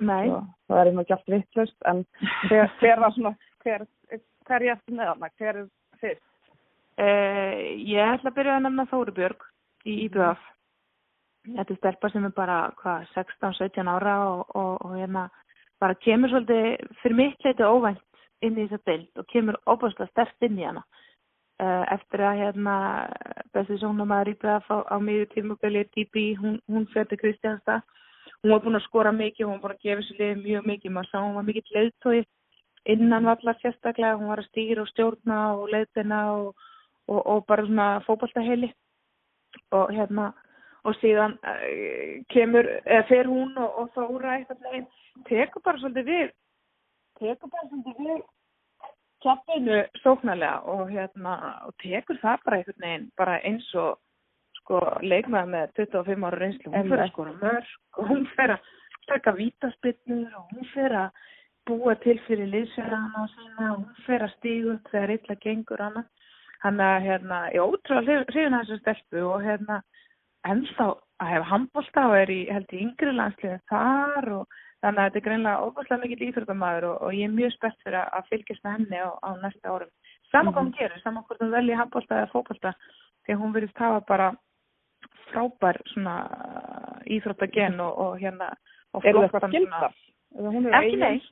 Nei. 0.00 0.28
það 0.68 0.78
er 0.78 0.86
einhvern 0.86 0.96
veginn 0.96 1.10
gælt 1.10 1.32
vittlust 1.34 1.78
en 1.84 2.04
hver, 2.48 2.70
hver 2.80 3.00
var 3.00 3.12
svona 3.12 3.34
hver, 3.62 3.86
hver 4.46 4.62
ég 4.62 4.72
eftir 4.72 4.94
með 4.94 5.06
hana, 5.06 5.28
hver 5.38 5.56
er 5.56 5.68
fyrst? 6.00 6.31
Uh, 7.00 7.58
ég 7.88 8.02
ætla 8.04 8.30
að 8.30 8.36
byrja 8.36 8.56
að 8.58 8.64
nefna 8.66 8.88
Þóri 8.90 9.14
Björg 9.16 9.46
í 9.88 9.94
IBF. 10.06 10.42
Þetta 11.46 11.74
er 11.74 11.78
stelpa 11.80 12.10
sem 12.12 12.26
er 12.28 12.34
bara 12.36 12.58
16-17 13.14 13.88
ára 13.90 14.16
og, 14.28 14.42
og, 14.54 14.74
og 14.86 14.98
hérna 14.98 15.28
bara 15.82 15.98
kemur 15.98 16.30
svolítið 16.30 16.92
fyrir 17.00 17.18
mitt 17.18 17.46
leiti 17.46 17.66
óvænt 17.66 18.20
inn 18.42 18.58
í 18.58 18.66
þessa 18.66 18.86
deild 18.86 19.22
og 19.22 19.26
kemur 19.32 19.58
óbúslega 19.66 20.10
stert 20.12 20.46
inn 20.46 20.60
í 20.60 20.68
hana. 20.68 20.84
Uh, 21.62 21.82
eftir 21.94 22.22
að 22.26 22.42
hérna 22.42 22.76
bestið 23.54 23.82
sónumæður 23.82 24.34
IBF 24.34 24.70
á, 24.70 24.78
á 24.92 24.96
miður 25.02 25.32
tímubili 25.34 25.82
DB, 25.94 26.28
hún, 26.38 26.60
hún 26.70 26.86
fyrir 26.92 27.10
til 27.10 27.20
Kristjánstad 27.24 27.82
hún 28.42 28.50
var 28.50 28.62
búin 28.64 28.78
að 28.78 28.86
skora 28.88 29.12
mikið, 29.14 29.46
hún 29.46 29.60
var 29.60 29.62
búin 29.62 29.76
að 29.76 29.84
gefa 29.86 30.04
sér 30.06 30.20
liðið 30.20 30.40
mjög 30.42 30.68
mikið, 30.70 30.92
maður 30.92 31.10
sá 31.10 31.18
hún 31.20 31.36
var 31.36 31.44
mikið 31.46 31.74
leiðtói 31.76 32.22
innan 32.92 33.28
vallar 33.30 33.58
sérstaklega, 33.60 34.18
hún 34.18 34.32
var 34.32 34.42
að 34.42 34.48
stýra 34.50 34.82
og 34.82 34.90
stjórna 34.90 35.38
og 35.54 35.68
leiðina 35.70 36.20
og, 36.34 36.64
og, 37.12 37.20
og 37.26 37.46
bara 37.48 37.66
svona 37.66 37.88
fókbaltaheili 38.06 38.72
og 39.76 39.92
hérna 39.92 40.32
og 40.82 40.96
síðan 40.98 41.36
uh, 41.46 42.22
kemur, 42.34 42.66
eða 42.86 43.08
fer 43.10 43.28
hún 43.30 43.56
og, 43.56 43.80
og 43.82 43.90
Þóra 43.96 44.36
eitthvað 44.36 44.64
neginn, 44.66 44.86
tekur 45.28 45.64
bara 45.64 45.82
svolítið 45.82 46.08
við 46.12 46.30
tekur 47.20 47.52
bara 47.52 47.68
svolítið 47.68 48.06
við 48.06 48.22
kjappinu 49.22 49.82
sóknarlega 50.02 50.62
og 50.72 50.88
hérna 50.90 51.36
og 51.68 51.76
tekur 51.82 52.18
það 52.22 52.46
bara 52.46 52.58
eitthvað 52.58 52.86
neginn 52.86 53.10
bara 53.20 53.38
eins 53.46 53.68
og 53.78 54.00
sko 54.62 54.80
leikmaði 55.02 55.52
með 55.52 55.76
25 55.78 56.26
ára 56.28 56.40
reynslu, 56.40 56.70
hún 56.72 56.88
fyrir 56.88 57.04
að 57.04 57.12
skora 57.12 57.36
mörg 57.42 57.70
og 57.98 58.10
hún 58.10 58.26
fyrir 58.36 58.56
að 58.56 58.72
taka 59.10 59.34
vítaspinnur 59.38 60.34
og 60.38 60.50
hún 60.52 60.68
fyrir 60.72 60.98
að 61.04 61.22
búa 61.68 61.94
til 62.02 62.18
fyrir 62.26 62.50
liðsverðana 62.50 63.22
og 63.22 63.32
sína 63.36 63.70
og 63.72 63.80
hún 63.82 64.04
fyrir 64.06 64.26
að 64.26 64.34
stígu 64.36 64.76
þegar 64.90 65.14
illa 65.16 65.38
gengur 65.42 65.84
annað. 65.86 66.21
Hann 66.62 66.82
að 66.82 67.06
hérna, 67.06 67.38
ég 67.54 67.62
ótrúlega 67.64 68.22
hrifin 68.28 68.54
að 68.54 68.68
þessu 68.68 68.80
stelpu 68.82 69.24
og 69.26 69.42
hérna 69.42 69.80
ennþá 70.46 70.88
að 71.22 71.32
hefa 71.32 71.48
handbólta 71.50 72.04
og 72.10 72.16
er 72.18 72.30
í 72.34 72.40
held 72.50 72.74
í 72.74 72.82
yngri 72.82 73.14
landsliðin 73.14 73.64
þar 73.70 74.28
og 74.36 74.56
þannig 74.82 75.02
að 75.02 75.08
þetta 75.08 75.20
er 75.20 75.26
greinlega 75.26 75.66
óbúslega 75.66 76.02
mikið 76.02 76.24
íþróttamæður 76.28 76.88
og, 76.90 76.96
og 77.06 77.16
ég 77.18 77.28
er 77.28 77.36
mjög 77.36 77.54
spett 77.56 77.84
fyrir 77.84 78.00
að 78.02 78.30
fylgjast 78.30 78.64
með 78.64 78.76
henni 78.78 79.02
á, 79.02 79.10
á 79.22 79.30
næsta 79.42 79.74
árum. 79.74 79.92
Saman 80.30 80.54
hvað 80.54 80.64
hún 80.64 80.74
gerir, 80.78 81.02
saman 81.02 81.26
hvort 81.28 81.42
hún 81.42 81.54
velji 81.54 81.78
handbólta 81.78 82.18
eða 82.18 82.32
fókbólta 82.32 82.74
því 83.26 83.38
hún 83.38 83.54
verið 83.54 83.74
tafa 83.78 84.00
bara 84.08 84.30
frábær 85.30 85.78
svona 85.92 86.16
íþróttagen 87.10 87.78
og, 87.82 87.98
og 88.06 88.18
hérna 88.22 88.50
og 88.92 89.06
Er 89.06 89.16
það 89.16 89.48
skildar? 89.48 89.94
Ekki 90.78 90.98
neitt, 91.00 91.30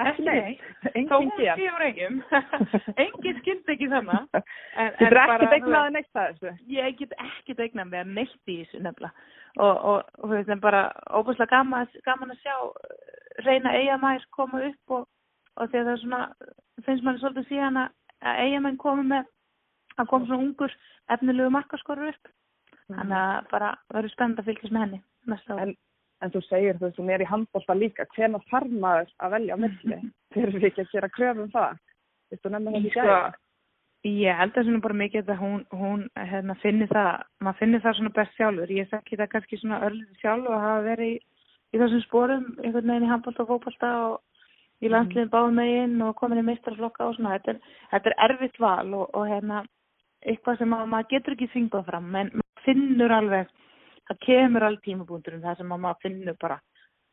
ekki 0.00 0.24
neitt. 0.26 0.62
Þó 1.10 1.14
hún 1.18 1.30
sé 1.36 1.68
á 1.68 1.76
reyngjum. 1.80 2.18
Engin 3.02 3.40
skild 3.40 3.72
ekki 3.74 3.88
þannig. 3.92 4.28
Þú 4.98 5.08
er 5.08 5.18
ekkert 5.22 5.56
eignaði 5.56 5.94
neitt 5.96 6.10
það 6.16 6.28
þessu? 6.30 6.52
Ég 6.72 6.98
get 7.00 7.14
ekkert 7.18 7.62
eignað 7.66 7.90
með 7.90 8.04
að 8.04 8.12
neitt 8.18 8.52
í 8.52 8.58
þessu 8.62 8.82
nefnilega. 8.86 9.26
Og, 9.60 9.72
og, 9.72 9.98
og 10.16 10.24
þú 10.24 10.32
veist, 10.32 10.52
en 10.54 10.62
bara 10.62 10.82
óbúslega 11.12 11.52
gaman, 11.52 11.90
gaman 12.06 12.32
að 12.32 12.40
sjá 12.40 12.56
reyna 13.44 13.74
eigamæður 13.76 14.28
koma 14.32 14.62
upp 14.70 14.96
og, 14.96 15.06
og 15.58 15.72
þegar 15.72 15.88
það 15.88 15.92
er 15.92 16.02
svona, 16.06 16.22
finnst 16.86 17.04
mann 17.04 17.20
svolítið 17.20 17.50
síðan 17.50 17.80
að 17.82 18.42
eigamæn 18.46 18.80
komi 18.80 19.04
með, 19.12 19.28
að 19.98 20.08
koma 20.08 20.28
svona 20.28 20.46
ungur 20.46 20.76
efnilegu 21.12 21.52
markaskorur 21.52 22.14
upp. 22.14 22.32
Þannig 22.92 23.18
að 23.18 23.48
bara 23.52 23.72
verður 23.92 24.14
spennt 24.14 24.40
að 24.40 24.48
fylgjast 24.48 24.74
með 24.74 24.86
henni 24.86 25.02
næsta 25.28 25.56
ári. 25.58 25.76
En, 26.22 26.30
þú 26.30 26.42
segir 26.46 26.76
þú 26.78 26.86
veist, 26.86 26.98
hún 27.02 27.10
er 27.10 27.24
í 27.24 27.26
handbólta 27.26 27.74
líka, 27.74 28.06
hvena 28.14 28.38
þarf 28.50 28.74
maður 28.84 29.08
að 29.18 29.32
velja 29.36 29.56
á 29.58 29.62
milli? 29.64 29.96
Þeir 30.34 30.44
eru 30.48 30.66
ekki 30.68 30.84
að 30.84 30.92
gera 30.92 31.14
kröfum 31.16 31.48
það? 31.54 31.80
Þú 31.82 32.34
veist, 32.34 32.44
þú 32.44 32.52
nefnir 32.54 32.76
það 32.76 32.86
í 32.86 32.92
sko, 32.94 33.16
Ég 34.02 34.34
held 34.34 34.56
að 34.56 34.66
það 34.66 34.74
er 34.74 34.80
bara 34.82 34.98
mikið 34.98 35.28
að 35.30 35.36
hún, 35.38 35.60
hún 35.78 36.00
hérna, 36.18 36.54
finnir 36.58 36.88
það, 36.90 37.20
maður 37.38 37.58
finnir 37.60 37.82
það 37.84 37.92
svona 37.98 38.14
best 38.16 38.32
sjálfur. 38.34 38.72
Ég 38.74 38.88
þekki 38.90 39.18
það 39.20 39.28
kannski 39.34 39.58
svona 39.60 39.78
örlítið 39.86 40.24
sjálf 40.24 40.48
og 40.50 40.64
hafa 40.64 40.80
verið 40.88 41.12
í, 41.12 41.20
í 41.70 41.78
þessum 41.78 42.02
spórum, 42.08 42.48
einhvern 42.64 42.90
veginn 42.90 43.06
í 43.06 43.10
handbólta 43.12 43.44
og 43.44 43.52
fókbólta 43.52 43.92
og 44.08 44.16
í 44.82 44.90
landsliðin 44.90 45.28
mm. 45.28 45.34
báðum 45.36 45.60
meginn 45.60 46.02
og 46.02 46.16
komin 46.18 46.42
í 46.42 46.44
meistarflokka 46.48 47.06
og 47.06 47.14
svona. 47.14 47.36
Þetta 47.36 47.54
er, 47.54 47.78
þetta 47.92 48.10
er 48.10 48.18
erfitt 48.26 48.58
val 48.64 48.90
og, 48.90 49.04
og 49.14 49.30
hérna, 49.30 49.62
eitthvað 50.26 50.58
sem 50.58 50.74
maður, 50.74 50.90
maður 50.96 51.10
getur 51.14 51.36
ekki 51.36 51.50
þingað 51.54 51.86
fram, 51.92 52.10
en 52.18 52.34
maður 52.40 52.66
finnur 52.66 53.16
alveg, 53.20 53.54
það 54.12 54.20
kemur 54.26 54.66
alveg 54.66 54.84
tímabúndurum 54.86 55.42
það 55.42 55.58
sem 55.60 55.72
maður 55.72 56.02
finnur 56.04 56.38
bara 56.40 56.58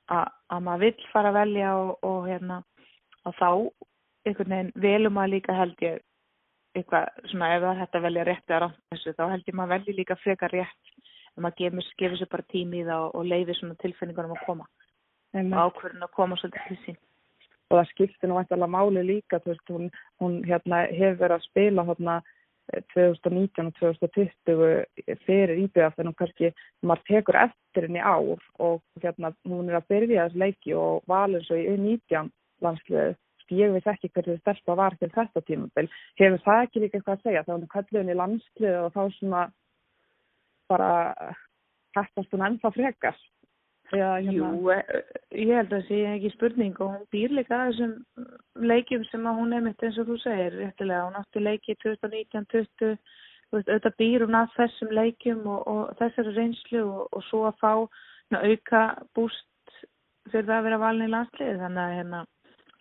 að, 0.09 0.27
að 0.49 0.65
maður 0.67 0.85
vill 0.85 1.09
fara 1.13 1.31
að 1.31 1.39
velja 1.39 1.73
og, 1.79 1.91
og 2.03 2.27
hérna, 2.27 2.61
og 3.25 3.35
þá 3.39 3.49
einhvern 4.27 4.53
veginn 4.53 4.71
velum 4.83 5.15
maður 5.15 5.33
líka 5.35 5.57
held 5.57 5.83
ég 5.85 5.99
eitthvað 6.77 7.29
svona 7.31 7.51
ef 7.55 7.63
það 7.65 7.81
hætti 7.81 7.99
að 7.99 8.05
velja 8.07 8.25
rétt 8.27 8.51
eða 8.51 8.61
rátt 8.65 8.81
þessu 8.93 9.13
þá 9.17 9.23
held 9.33 9.47
ég 9.49 9.57
maður 9.57 9.75
velji 9.75 9.95
líka 9.97 10.17
frekar 10.23 10.53
rétt. 10.53 10.95
En 11.37 11.45
maður 11.45 11.59
gefur, 11.61 11.91
gefur 12.01 12.19
sér 12.19 12.31
bara 12.31 12.49
tími 12.51 12.81
í 12.81 12.87
það 12.87 13.05
og, 13.05 13.13
og 13.15 13.29
leiði 13.29 13.55
svona 13.57 13.77
tilfinningunum 13.83 14.35
að 14.35 14.43
koma. 14.47 14.67
Og 15.39 15.55
ákverðin 15.63 16.05
að 16.05 16.15
koma 16.17 16.37
svolítið 16.39 16.67
til 16.67 16.79
sín. 16.83 16.99
Og 17.69 17.77
það 17.77 17.89
skiptir 17.91 18.29
nú 18.29 18.39
eitthvað 18.39 18.65
máli 18.73 19.03
líka 19.05 19.39
veist, 19.45 19.65
hún, 19.69 19.91
hún 20.21 20.39
hérna, 20.47 20.83
hefur 20.89 21.19
verið 21.21 21.35
að 21.37 21.45
spila 21.45 21.85
hérna 21.85 22.15
2019 22.93 23.69
og 23.69 23.77
2020 23.79 25.15
fyrir 25.25 25.55
íbjöða 25.65 25.93
þegar 25.95 26.09
hún 26.09 26.17
kannski, 26.19 26.51
maður 26.85 27.07
tekur 27.07 27.39
eftir 27.45 27.87
henni 27.87 28.03
ár 28.03 28.43
og 28.59 28.83
hérna 29.03 29.33
hún 29.47 29.71
er 29.71 29.79
að 29.79 29.89
byrja 29.93 30.27
þessu 30.27 30.43
leiki 30.43 30.75
og 30.77 31.01
valur 31.09 31.45
svo 31.45 31.57
í 31.59 31.65
U19 31.73 32.31
landsliðu 32.65 33.15
ég 33.49 33.71
veist 33.73 33.89
ekki 33.89 34.11
hverju 34.13 34.35
stelpa 34.39 34.75
var 34.77 34.93
til 34.99 35.09
þetta 35.09 35.41
tímabil. 35.41 35.87
Hefur 36.19 36.43
það 36.45 36.63
ekki 36.65 36.81
líka 36.83 36.99
eitthvað 36.99 37.15
að 37.15 37.23
segja? 37.25 37.43
Þá 37.45 37.51
er 37.51 37.57
hún 37.57 37.71
kallið 37.73 37.99
henni 37.99 38.17
landsliðu 38.19 38.81
og 38.83 38.91
þá 38.93 39.01
svona 39.15 39.43
bara 40.69 40.91
hættast 41.97 42.35
hún 42.35 42.45
ennþá 42.45 42.71
frekar 42.75 43.17
Já, 43.89 44.19
hérna. 44.21 44.33
Jú, 44.33 44.69
ég 45.33 45.55
held 45.55 45.71
að 45.71 45.79
það 45.79 45.87
sé 45.87 45.99
ekki 46.11 46.29
spurning 46.35 46.77
og 46.77 46.91
hún 46.93 47.07
býr 47.13 47.33
líka 47.33 47.57
þessum 47.63 47.95
leikjum 48.69 49.05
sem 49.09 49.25
að 49.25 49.39
hún 49.39 49.55
mitt 49.65 49.83
eins 49.83 49.97
og 49.97 50.11
þú 50.11 50.17
segir 50.21 50.57
réttilega, 50.59 51.07
hún 51.07 51.17
átti 51.17 51.41
leiki 51.41 51.75
2019-20 51.81 52.97
auðvitað 53.49 53.97
býr 53.97 54.25
hún 54.25 54.37
að 54.37 54.53
þessum 54.57 54.91
leikjum 54.93 55.45
og, 55.49 55.61
og 55.67 55.93
þessari 56.01 56.35
reynslu 56.35 56.83
og, 56.85 57.07
og 57.09 57.25
svo 57.29 57.45
að 57.49 57.57
fá 57.63 57.71
na, 58.29 58.43
auka 58.45 58.83
búst 59.17 59.81
fyrir 60.29 60.45
það 60.45 60.57
að 60.59 60.67
vera 60.67 60.81
valin 60.83 61.07
í 61.07 61.13
landslið 61.15 61.63
þannig 61.63 61.83
að 61.83 61.95
hérna, 61.97 62.19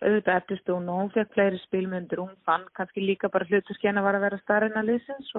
auðvitað 0.03 0.41
eftirst 0.41 0.73
hún 0.75 0.91
og 0.93 0.99
hún 1.01 1.13
fekk 1.15 1.33
fleiri 1.33 1.61
spilmyndur 1.65 2.21
hún 2.21 2.35
fann 2.45 2.67
kannski 2.77 3.01
líka 3.01 3.31
bara 3.33 3.49
hluturskjana 3.49 4.05
var 4.05 4.19
að 4.19 4.27
vera 4.27 4.41
starfinn 4.43 4.77
að 4.77 4.91
liðsins 4.93 5.33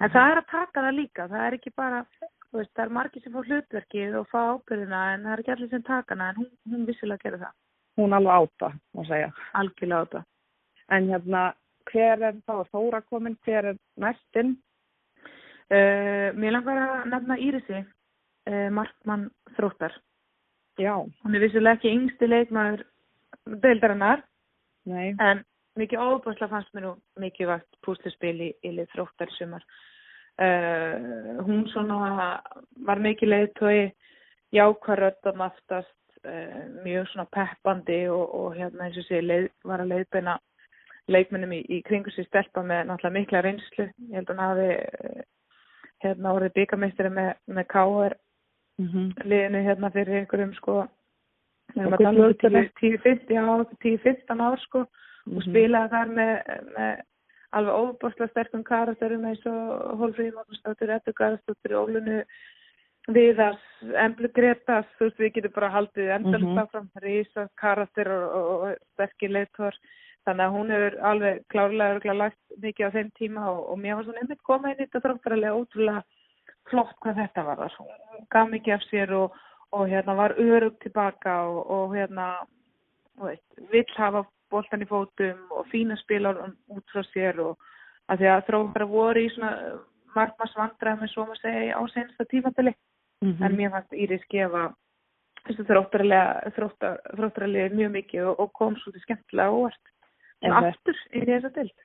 en 0.00 0.12
það 0.14 0.30
er 0.30 0.38
að 0.40 0.52
taka 0.54 0.84
það 0.86 1.00
líka, 1.00 1.26
það 1.28 1.46
er 1.48 1.58
ekki 1.58 1.72
bara 1.76 2.04
Veist, 2.50 2.72
það 2.74 2.84
er 2.84 2.94
margir 2.96 3.22
sem 3.22 3.34
fá 3.34 3.44
hlutverkið 3.46 4.14
og 4.18 4.26
fá 4.30 4.38
ábyrðina 4.56 5.00
en 5.14 5.26
það 5.26 5.32
er 5.32 5.42
ekki 5.42 5.52
allir 5.54 5.68
sem 5.70 5.82
takana 5.86 6.30
en 6.32 6.38
hún, 6.40 6.48
hún 6.72 6.86
vissilega 6.88 7.22
gerir 7.22 7.42
það. 7.44 7.52
Hún 8.00 8.16
alveg 8.16 8.42
áta, 8.42 8.70
má 8.96 9.02
segja. 9.06 9.28
Algjörlega 9.60 10.06
áta. 10.06 10.22
En 10.90 11.06
hérna, 11.12 11.42
hver 11.90 12.24
er 12.26 12.40
þá 12.48 12.54
þóra 12.72 13.00
komin, 13.06 13.36
hver 13.46 13.70
er 13.70 13.78
næstinn? 14.02 14.56
Uh, 15.70 16.34
mér 16.34 16.56
langar 16.56 16.80
að 16.82 17.04
nefna 17.12 17.36
Írisi, 17.38 17.84
uh, 18.50 18.68
Markmann 18.74 19.28
Þróttar. 19.54 19.94
Já. 20.80 20.96
Hún 21.22 21.36
er 21.36 21.44
vissilega 21.44 21.78
ekki 21.78 21.94
yngsti 21.94 22.30
leikmaður 22.32 22.82
deildarinnar. 23.62 24.24
Nei. 24.90 25.14
En 25.22 25.44
mikið 25.78 26.02
óbúrslega 26.02 26.50
fannst 26.50 26.74
mér 26.74 26.88
nú 26.88 26.96
mikið 27.22 27.52
vart 27.52 27.80
púslispil 27.86 28.34
í, 28.48 28.50
í 28.66 28.74
Þróttar 28.90 29.30
sumar. 29.36 29.62
Uh, 30.40 31.40
hún 31.44 31.66
svona 31.68 32.38
var 32.86 33.00
mikið 33.04 33.28
leiðtói 33.28 33.90
jákvaröldum 34.56 35.42
aftast 35.44 36.24
uh, 36.24 36.62
mjög 36.80 37.10
svona 37.10 37.26
peppandi 37.34 38.06
og, 38.08 38.22
og 38.38 38.54
hérna 38.56 38.86
eins 38.86 38.96
og 39.02 39.04
sé 39.04 39.20
leið, 39.20 39.50
var 39.68 39.82
að 39.84 39.92
leiðbeina 39.92 40.38
leikmennum 41.12 41.52
í, 41.58 41.60
í 41.68 41.82
kringu 41.84 42.12
sér 42.14 42.24
stelpa 42.30 42.64
með 42.64 42.88
náttúrulega 42.88 43.16
mikla 43.18 43.42
reynslu 43.44 43.86
ég 43.90 44.16
held 44.16 44.32
að 44.32 44.40
hann 44.40 44.46
hafi 44.46 44.70
uh, 44.78 45.20
hérna 46.06 46.34
orðið 46.38 46.56
byggamisteri 46.56 47.12
með, 47.18 47.30
með 47.46 47.68
K.R. 47.74 48.16
Mm 48.80 48.88
-hmm. 48.88 49.28
liðinu 49.28 49.62
hérna 49.66 49.92
fyrir 49.92 50.22
einhverjum 50.22 50.56
sko 50.56 50.78
við 51.74 51.82
erum 51.82 51.98
að 51.98 52.04
tala 52.06 52.18
um 52.24 53.76
10-15 53.84 54.40
ár 54.46 54.60
sko 54.64 54.78
mm 54.78 54.88
-hmm. 54.88 55.36
og 55.36 55.42
spilaði 55.50 55.92
þar 55.94 56.08
með, 56.16 56.34
með 56.78 57.06
alveg 57.56 57.74
óbúrslega 57.82 58.30
sterkum 58.30 58.62
karakterum 58.66 59.26
eins 59.28 59.42
og 59.48 60.00
Hólfríði 60.00 60.34
Magnúsdóttir, 60.36 60.92
Ettur 60.94 61.16
Garðsdóttir, 61.18 61.76
Ólunu 61.78 62.20
Viðars, 63.10 63.62
Emblu 64.04 64.28
Gretas, 64.36 64.86
þú 64.98 65.08
veist 65.08 65.22
við 65.22 65.32
getum 65.38 65.54
bara 65.56 65.72
haldið 65.72 66.12
endalist 66.16 66.46
mm 66.46 66.58
-hmm. 66.58 66.62
áfram, 66.62 66.90
Rísa, 67.02 67.48
karakter 67.56 68.10
og, 68.12 68.24
og, 68.38 68.62
og 68.62 68.76
sterkir 68.94 69.30
leittor. 69.30 69.74
þannig 70.24 70.44
að 70.44 70.52
hún 70.52 70.70
hefur 70.70 70.94
alveg 71.00 71.44
klárlega 71.48 71.94
örgulega 71.94 72.18
lagt 72.18 72.40
mikið 72.62 72.86
á 72.86 72.94
þeim 72.96 73.10
tíma 73.18 73.50
og, 73.50 73.60
og 73.70 73.78
mér 73.78 73.94
var 73.96 74.04
svona 74.04 74.20
einmitt 74.20 74.42
koma 74.42 74.68
inn 74.68 74.80
í 74.80 74.84
þetta 74.84 75.00
þróttarlega 75.00 75.56
ótrúlega 75.56 76.02
flott 76.70 76.96
hvað 77.00 77.20
þetta 77.20 77.44
var 77.44 77.56
þar. 77.56 77.76
Hún 77.78 78.26
gaf 78.30 78.50
mikið 78.50 78.74
af 78.74 78.82
sér 78.90 79.12
og, 79.16 79.38
og 79.72 79.88
hérna 79.88 80.14
var 80.14 80.36
örug 80.36 80.76
tilbaka 80.82 81.42
og, 81.48 81.70
og 81.70 81.96
hérna 81.96 82.26
vill 83.72 83.96
hafa 83.96 84.24
boltan 84.50 84.82
í 84.84 84.88
fótum 84.90 85.40
og 85.56 85.68
fína 85.72 85.96
spilar 86.00 86.38
út 86.68 86.92
frá 86.92 87.02
sér 87.10 87.40
og 87.44 87.70
að 88.10 88.22
því 88.22 88.30
að 88.34 88.46
þróttar 88.48 88.86
voru 88.90 89.24
í 89.24 89.32
svona 89.34 89.52
margmas 90.14 90.56
vandræð 90.58 91.00
með 91.00 91.12
svo 91.12 91.26
maður 91.26 91.42
segja 91.44 91.78
á 91.78 91.82
sensta 91.94 92.24
tímatali 92.30 92.72
mm 92.74 93.32
-hmm. 93.32 93.44
en 93.46 93.56
mér 93.56 93.70
fannst 93.70 93.92
Íris 93.92 94.26
gefa 94.30 94.62
þróttarlega 97.16 97.74
mjög 97.74 97.90
mikið 97.90 98.26
og, 98.28 98.40
og 98.40 98.52
kom 98.52 98.76
svo 98.76 98.92
til 98.92 99.00
skemmtilega 99.00 99.50
óvart. 99.50 99.84
En 100.42 100.52
aftur 100.52 100.96
í 101.12 101.24
þessa 101.24 101.50
dild 101.54 101.78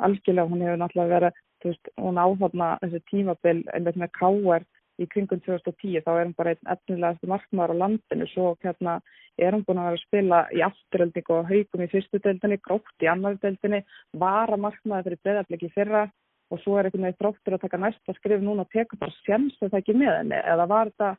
Algjörlega, 0.00 0.48
hún 0.48 0.62
hefur 0.64 0.78
náttúrulega 0.80 1.14
verið 1.14 1.32
veist, 1.64 1.88
hún 2.00 2.18
áfadna 2.18 2.78
þessu 2.80 3.00
tímabil 3.10 3.58
einmitt 3.74 3.98
með 4.00 4.10
káar 4.16 4.64
í 5.00 5.08
kringum 5.10 5.40
2010 5.44 6.04
þá 6.04 6.10
er 6.12 6.24
hún 6.26 6.36
bara 6.38 6.54
einn 6.54 6.70
efnilegast 6.74 7.26
markmaður 7.32 7.74
á 7.76 7.80
landinu. 7.82 8.28
Svo 8.30 8.54
hérna 8.64 8.98
er 9.40 9.56
hún 9.56 9.64
búin 9.66 9.80
að 9.80 9.90
vera 9.90 9.98
að 9.98 10.04
spila 10.06 10.40
í 10.54 10.64
afturöldingu 10.66 11.36
og 11.36 11.50
haugum 11.50 11.84
í 11.84 11.90
fyrstu 11.92 12.20
deildinni, 12.24 12.60
grótt 12.64 13.04
í 13.04 13.10
annar 13.10 13.38
deildinni, 13.42 13.84
var 14.12 14.52
að 14.52 14.64
markmaður 14.66 15.08
fyrir 15.08 15.22
breðabliki 15.24 15.72
fyrra 15.76 16.08
og 16.50 16.60
svo 16.64 16.76
er 16.76 16.88
einhvern 16.88 17.06
veginn 17.06 17.20
þróttur 17.20 17.56
að 17.56 17.64
taka 17.64 17.78
næsta 17.78 18.14
skrif 18.16 18.42
núna 18.42 18.66
og 18.66 18.72
teka 18.74 18.98
bara 18.98 19.14
sjans 19.22 19.56
að 19.60 19.70
það 19.70 19.80
ekki 19.80 19.96
með 20.00 20.16
henni? 20.18 20.40
Eða 20.52 20.66
var 20.70 20.90
þetta, 20.90 21.10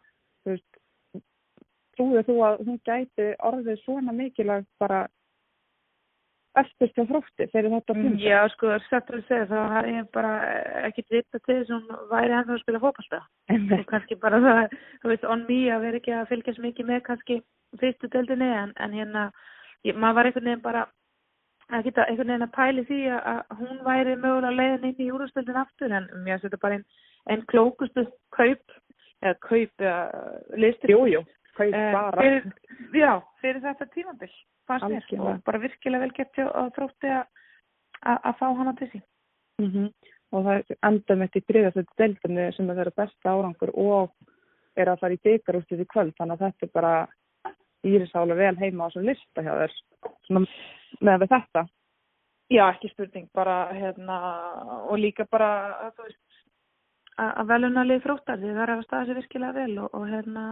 trúið 1.96 2.28
þú 2.28 2.38
að 2.48 2.62
hún 2.68 2.80
gæti 2.88 3.28
orðið 3.48 3.82
svona 3.86 4.16
mikilvægt 4.16 4.70
bara 4.82 5.06
öllust 6.60 7.00
á 7.00 7.04
þrótti 7.08 7.48
fyrir 7.54 7.72
þetta 7.72 7.96
mm, 7.96 8.16
Já, 8.20 8.40
sko, 8.52 8.72
sættur 8.90 9.20
að 9.20 9.28
segja 9.30 9.50
þá 9.52 9.60
har 9.76 9.90
ég 9.90 10.08
bara 10.16 10.32
ekkert 10.88 11.16
vita 11.16 11.40
til 11.40 11.58
þess 11.62 11.72
að 11.72 11.78
hún 11.78 12.10
væri 12.12 12.36
ennþá 12.38 12.56
að 12.56 12.64
spila 12.64 12.82
fókbalsta 12.84 13.22
og 13.56 13.86
kannski 13.92 14.18
bara 14.20 14.42
það, 14.44 14.76
þú 15.04 15.12
veist, 15.14 15.28
on 15.36 15.46
me 15.48 15.60
að 15.72 15.86
vera 15.86 16.02
ekki 16.02 16.16
að 16.18 16.32
fylgjast 16.32 16.64
mikið 16.66 16.90
með 16.90 17.04
kannski 17.08 17.40
fyrstu 17.80 18.12
deildinni 18.12 18.50
en, 18.52 18.74
en 18.84 18.98
hérna 18.98 19.30
ég, 19.88 19.96
maður 19.96 20.18
var 20.20 20.30
einhvern 20.30 20.50
veginn 20.50 20.66
bara 20.66 20.86
að 21.72 21.88
geta 21.88 22.08
einhvern 22.10 22.34
veginn 22.34 22.48
að 22.48 22.56
pæli 22.58 22.86
því 22.90 23.02
að 23.16 23.42
hún 23.62 23.84
væri 23.88 24.18
mögulega 24.20 24.58
leiðin 24.58 24.90
inn 24.90 25.04
í 25.06 25.10
júrastöldin 25.12 25.62
aftur 25.62 25.96
en 25.96 26.10
mér 26.26 26.42
setja 26.44 26.60
bara 26.62 26.80
einn 26.80 26.88
ein 27.32 27.46
klókustu 27.48 28.08
kaup 28.36 28.80
eða 29.22 29.36
kaup 29.46 29.84
eða 29.86 30.00
listir 30.60 30.96
Jújú, 30.96 31.22
kaup 31.58 31.76
eh, 31.76 31.92
bara. 31.94 32.22
fyrir, 32.22 32.48
Já, 32.96 33.12
fyrir 33.42 33.62
þetta 33.64 33.88
tímabill 33.94 34.34
fannst 34.68 34.88
mér. 34.90 35.20
Og 35.20 35.44
bara 35.46 35.62
virkilega 35.62 36.06
vel 36.06 36.16
gett 36.16 36.42
að 36.46 36.72
þrótti 36.78 37.14
að 38.02 38.38
fá 38.40 38.48
hana 38.58 38.74
til 38.80 38.90
sín. 38.92 39.04
Mm 39.62 39.72
-hmm. 39.72 39.90
og 40.32 40.46
það 40.46 40.76
enda 40.88 41.16
með 41.16 41.28
þetta 41.28 41.40
í 41.40 41.48
bríðastöld 41.50 41.92
deildinni 41.98 42.46
sem 42.56 42.70
er 42.70 42.92
besta 42.96 43.30
árangur 43.30 43.72
og 43.76 44.14
er 44.76 44.88
að 44.88 45.00
fara 45.00 45.14
í 45.14 45.24
byggarústið 45.24 45.82
í 45.82 45.92
kvöld. 45.94 46.14
Þannig 46.18 46.34
að 46.34 46.46
þetta 46.46 46.66
er 46.66 46.72
bara 46.74 47.08
írisálega 47.84 48.40
vel 48.40 48.58
heima 48.58 48.86
á 48.86 48.90
þessum 48.90 49.08
lista 49.10 49.42
hjá 49.42 49.54
þér. 49.60 49.74
Með 51.02 51.28
þetta. 51.28 51.68
Já, 52.52 52.68
ekki 52.68 52.90
spurning, 52.92 53.30
bara 53.34 53.72
hérna 53.74 54.18
og 54.90 54.98
líka 55.00 55.26
bara 55.32 55.50
að 55.88 56.12
að 57.22 57.48
velunarlið 57.48 58.04
þróttar 58.04 58.40
því 58.40 58.54
það 58.56 58.64
er 58.64 58.72
að 58.74 58.84
staða 58.84 59.06
sér 59.06 59.20
virkilega 59.20 59.54
vel 59.54 59.78
og, 59.84 59.90
og 59.94 60.08
hérna 60.10 60.44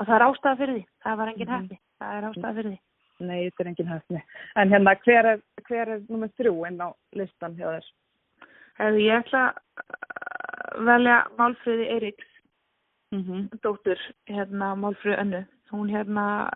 og 0.00 0.08
það 0.08 0.16
er 0.16 0.26
ástæða 0.26 0.60
fyrir 0.60 0.78
því, 0.78 0.84
það 1.04 1.20
var 1.20 1.32
engin 1.32 1.52
hefni 1.54 1.76
mm. 1.76 1.84
það 2.00 2.16
er 2.16 2.28
ástæða 2.30 2.54
fyrir 2.58 2.70
því. 2.70 2.80
Nei, 3.20 3.38
þetta 3.44 3.62
er 3.62 3.70
engin 3.70 3.92
hefni 3.92 4.22
en 4.62 4.74
hérna 4.74 4.96
hver 5.04 5.30
er, 5.34 5.42
hver 5.68 5.94
er 5.94 6.02
nummið 6.08 6.36
þrjú 6.40 6.54
inn 6.70 6.80
á 6.80 6.88
listan 7.20 7.56
hjá 7.58 7.66
þér? 7.68 7.88
Hefur 8.80 9.00
ég 9.04 9.24
ætla 9.24 9.44
að 9.50 10.84
velja 10.88 11.16
Málfröði 11.36 11.88
Eiríks 11.94 12.28
mm 13.12 13.22
-hmm. 13.22 13.48
dóttur, 13.62 14.00
hérna 14.26 14.74
Málfröði 14.74 15.20
Önnu. 15.20 15.44
Hún 15.70 15.90
hérna 15.90 16.50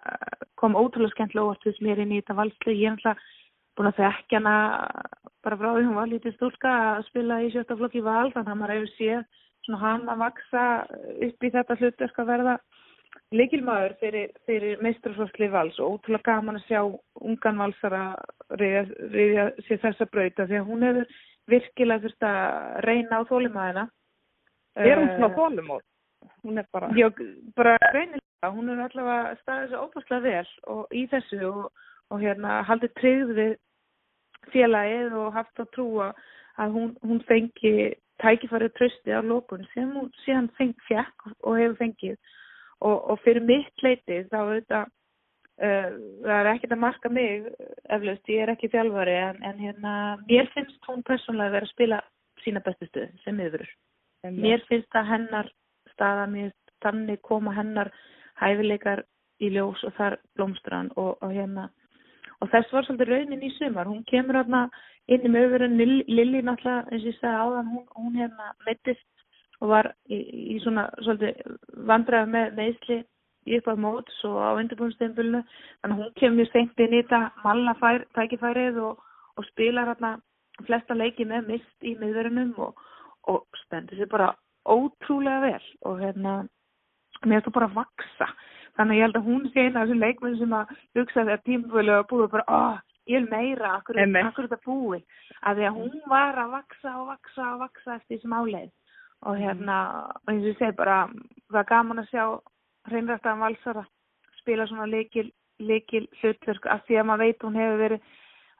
kom 0.56 0.74
ótrúlega 0.74 1.12
skemmtilega 1.12 1.44
óvart 1.44 1.64
þess 1.66 1.82
mér 1.84 2.00
inn 2.02 2.12
í 2.12 2.20
þetta 2.20 2.38
valsli 2.38 2.74
ég 2.80 2.88
er 2.88 2.96
alltaf 2.96 3.18
búin 3.76 3.90
að 3.90 3.98
þekkja 4.00 4.40
hana 4.40 4.56
bara 5.44 5.58
frá 5.60 5.70
því 5.74 5.86
hún 5.88 5.98
var 5.98 6.10
lítið 6.10 6.36
stúlka 6.36 6.74
að 6.94 7.06
spila 7.08 7.40
í 7.42 7.50
sjötta 7.52 7.76
flokki 7.76 8.02
val 8.04 8.30
þannig 8.32 8.52
að 8.52 8.60
maður 8.60 8.74
hefur 8.74 8.92
séð 8.94 9.24
svona 9.66 9.80
hann 9.82 10.08
að 10.12 10.22
vaksa 10.22 10.64
upp 11.28 11.46
í 11.46 11.52
þetta 11.56 11.78
hlutverk 11.80 12.20
að 12.22 12.30
verða 12.30 12.54
leikilmaður 13.34 13.96
fyrir, 14.00 14.30
fyrir 14.46 14.82
meistrarflokksli 14.84 15.50
vals 15.52 15.78
og 15.82 15.98
ótrúlega 15.98 16.32
gaman 16.32 16.60
að 16.60 16.66
sjá 16.68 16.80
ungan 17.20 17.60
valsara 17.60 18.04
reyðja 18.60 19.50
sér 19.66 19.82
þessa 19.82 20.08
brauta 20.10 20.46
því 20.48 20.60
að 20.60 20.68
hún 20.70 20.86
hefur 20.88 21.20
virkilega 21.50 22.06
þurft 22.06 22.26
að 22.28 22.80
reyna 22.88 23.20
á 23.20 23.28
þólumæðina 23.30 23.84
Er 24.74 24.98
hún 24.98 25.10
svona 25.14 25.34
þólumóð? 25.36 25.82
Hún 26.42 26.58
er 26.58 26.66
bara... 26.72 26.88
Já, 26.98 27.08
bara 27.56 27.76
reynilega 27.94 28.50
hún 28.54 28.72
er 28.72 28.80
allavega 28.84 29.34
staðið 29.42 29.70
svo 29.70 29.82
óbúslega 29.86 30.24
vel 30.24 30.48
og 30.74 30.96
í 30.98 31.04
þessu 31.12 31.40
og, 31.48 31.84
og 32.10 32.22
hérna 32.24 32.62
haldið 32.68 32.94
tryggð 33.00 33.34
við 33.38 33.52
félagið 34.52 35.14
og 35.20 35.36
haft 35.38 35.62
að 35.62 35.70
trúa 35.76 36.08
að 36.60 36.74
hún, 36.74 36.90
hún 37.06 37.22
fengi 37.28 37.94
tækifærið 38.22 38.74
trösti 38.78 39.14
á 39.14 39.22
lókun 39.24 39.64
sem 39.72 39.88
hún 39.94 40.10
síðan 40.24 40.50
feng, 40.58 40.74
fjekk 40.88 41.28
og 41.40 41.56
hefur 41.60 41.78
fengið 41.80 42.18
og, 42.84 42.98
og 43.10 43.22
fyrir 43.24 43.44
mitt 43.44 43.84
leiti 43.84 44.20
þá 44.30 44.36
auðvitað 44.40 44.84
uh, 44.84 45.90
það 46.24 46.38
er 46.38 46.50
ekkert 46.54 46.76
að 46.76 46.82
marka 46.84 47.12
mig 47.12 47.48
eflaust, 47.96 48.32
ég 48.32 48.44
er 48.44 48.54
ekki 48.54 48.72
þjálfari 48.74 49.16
en, 49.20 49.40
en 49.50 49.62
hérna 49.62 49.94
mér 50.24 50.50
finnst 50.54 50.90
hún 50.90 51.04
persónulega 51.08 51.56
verið 51.58 51.70
að 51.70 51.74
spila 51.74 52.02
sína 52.44 52.64
bestu 52.64 52.90
stöð 52.90 53.14
sem 53.24 53.40
yfir 53.40 53.66
mér 54.34 54.64
finnst 54.68 54.98
að 54.98 55.10
hennar 55.12 55.50
staða 55.94 56.28
mér 56.30 56.52
þannig 56.84 57.22
koma 57.24 57.54
hennar 57.56 57.92
hæfileikar 58.40 59.04
í 59.42 59.50
ljós 59.54 59.82
og 59.86 59.94
þar 59.98 60.18
blómstran 60.36 60.90
og, 61.00 61.16
og 61.22 61.32
hérna 61.32 61.68
og 62.42 62.50
þess 62.52 62.72
var 62.74 62.86
svolítið 62.86 63.10
raunin 63.10 63.46
í 63.46 63.50
sumar. 63.56 63.88
Hún 63.88 64.04
kemur 64.10 64.36
hérna 64.40 64.66
inn 65.12 65.24
í 65.24 65.32
mögurinn 65.32 65.78
Lilli 65.78 66.42
náttúrulega 66.44 66.90
eins 66.90 67.04
og 67.04 67.10
ég 67.10 67.18
sagði 67.20 67.40
áðan 67.40 67.70
hún, 67.72 67.84
hún 67.96 68.18
hérna 68.18 68.50
mittist 68.66 69.06
og 69.60 69.70
var 69.70 69.90
í, 70.10 70.18
í 70.54 70.60
svona 70.64 70.88
vandræði 71.88 72.30
með 72.34 72.56
meðsli 72.58 73.00
upp 73.58 73.68
á 73.68 73.74
móts 73.76 74.20
og 74.24 74.38
á 74.40 74.50
undirbúinsteinbulnu 74.56 75.42
þannig 75.44 75.96
að 75.96 76.00
hún 76.00 76.14
kemur 76.20 76.50
seint 76.52 76.80
inn 76.80 76.96
í 76.96 77.02
þetta 77.02 77.20
malla 77.44 77.74
fær, 77.80 78.06
tækifærið 78.16 78.80
og, 78.80 79.02
og 79.36 79.48
spilar 79.50 79.90
hérna 79.92 80.16
flesta 80.64 80.96
leiki 80.96 81.26
með 81.28 81.50
mist 81.52 81.86
í 81.86 81.94
miðverunum 82.00 82.54
og, 82.62 82.80
og 83.28 83.44
stendur 83.64 84.00
sér 84.00 84.10
bara 84.10 84.32
ótrúlega 84.64 85.42
vel 85.44 85.68
og 85.84 86.00
hérna 86.00 86.34
mér 87.24 87.40
er 87.40 87.46
það 87.46 87.56
bara 87.58 87.70
að 87.70 87.78
vaksa. 87.80 88.28
Þannig 88.74 88.94
að 88.94 88.98
ég 88.98 89.06
held 89.06 89.18
að 89.18 89.28
hún 89.28 89.44
sé 89.52 89.64
eina 89.64 89.80
af 89.80 89.86
þessum 89.86 90.00
leikmenn 90.02 90.38
sem 90.40 90.54
að 90.56 90.72
hugsa 90.98 91.20
þegar 91.20 91.42
tímfjölu 91.46 91.94
og 91.94 92.08
búið 92.10 92.30
bara, 92.32 92.44
oh, 92.50 92.78
ég 93.06 93.20
vil 93.20 93.30
meira, 93.30 93.74
akkur 93.78 94.00
er 94.00 94.10
þetta 94.40 94.58
búið? 94.64 95.04
Að 95.44 95.60
því 95.60 95.68
að 95.68 95.78
hún 95.78 96.00
var 96.10 96.40
að 96.42 96.56
vaksa 96.56 96.94
og 96.98 97.06
vaksa 97.12 97.50
og 97.52 97.60
vaksa 97.62 97.98
eftir 97.98 98.16
þessum 98.16 98.34
áleið 98.40 98.72
og 99.24 99.38
hérna, 99.40 99.76
eins 100.28 100.42
og 100.42 100.50
ég 100.50 100.58
segi 100.58 100.76
bara 100.78 101.04
það 101.50 101.60
er 101.60 101.70
gaman 101.70 102.02
að 102.02 102.10
sjá 102.10 102.24
hreinræktaðan 102.90 103.44
valsara 103.44 103.84
spila 104.40 104.66
svona 104.68 104.88
leikil, 104.90 105.30
leikil 105.58 106.04
hlutverk 106.20 106.66
að 106.66 106.84
því 106.88 106.98
að 107.00 107.08
maður 107.10 107.24
veit 107.24 107.46
hún 107.46 107.60
hefur 107.60 107.80
verið 107.84 108.10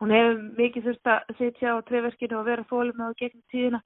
hún 0.02 0.14
hefur 0.14 0.38
mikið 0.60 0.86
þurft 0.88 1.10
að 1.14 1.34
sitja 1.40 1.74
á 1.76 1.86
trefverkinu 1.88 2.38
og 2.38 2.48
vera 2.48 2.68
fólum 2.70 2.96
með 2.98 3.12
á 3.12 3.18
gegnum 3.20 3.44
tíðina 3.52 3.82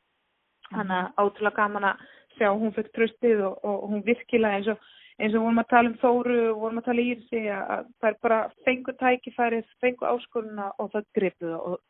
þannig 0.69 1.01
að 1.01 1.11
átrúlega 1.25 1.59
gaman 1.59 1.91
að 1.91 2.07
sjá 2.39 2.49
hún 2.53 2.75
fekk 2.77 2.95
tröstið 2.95 3.43
og, 3.49 3.59
og 3.65 3.91
hún 3.91 4.07
virkilega 4.07 4.61
eins 4.61 4.71
og 4.73 4.87
eins 5.19 5.35
og 5.35 5.43
vorum 5.43 5.63
að 5.63 5.71
tala 5.73 5.91
um 5.91 5.99
Þóru 5.99 6.39
og 6.53 6.61
vorum 6.63 6.81
að 6.81 6.89
tala 6.89 7.03
í 7.03 7.15
þessi 7.19 7.41
að 7.51 7.89
það 7.99 8.11
er 8.11 8.17
bara 8.23 8.39
fengu 8.67 8.95
tækifærið, 9.01 9.73
fengu 9.83 10.07
áskoruna 10.07 10.69
og 10.79 10.93
það 10.93 11.09
gripu 11.19 11.49
það 11.49 11.65
og, 11.73 11.81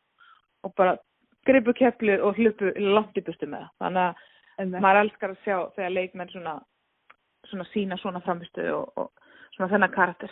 og 0.65 0.73
bara 0.79 0.95
gripu 1.47 1.75
keflið 1.77 2.25
og 2.25 2.39
hlupu 2.39 2.73
langt 2.95 3.19
í 3.19 3.25
bustu 3.25 3.49
með 3.49 3.67
það. 3.67 3.75
Þannig 3.83 4.07
að 4.07 4.25
maður 4.65 5.01
elskar 5.05 5.33
að 5.33 5.41
sjá 5.45 5.57
þegar 5.77 5.95
leikmenn 5.95 6.31
svona, 6.33 6.59
svona 7.47 7.65
sína 7.73 7.97
svona 8.01 8.21
framistu 8.25 8.65
og, 8.75 8.91
og 8.99 9.11
svona 9.55 9.71
þennan 9.73 9.95
karakter. 9.95 10.31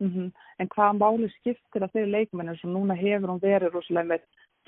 Mm 0.00 0.10
-hmm. 0.10 0.32
En 0.58 0.68
hvaða 0.68 0.98
máli 0.98 1.28
skiptir 1.30 1.82
það 1.82 1.92
fyrir 1.92 2.14
leikmenn 2.14 2.48
og 2.48 2.64
núna 2.64 2.94
hefur 2.94 3.28
hún 3.28 3.42
verið 3.42 3.72
rosalega 3.74 4.08
með 4.08 4.22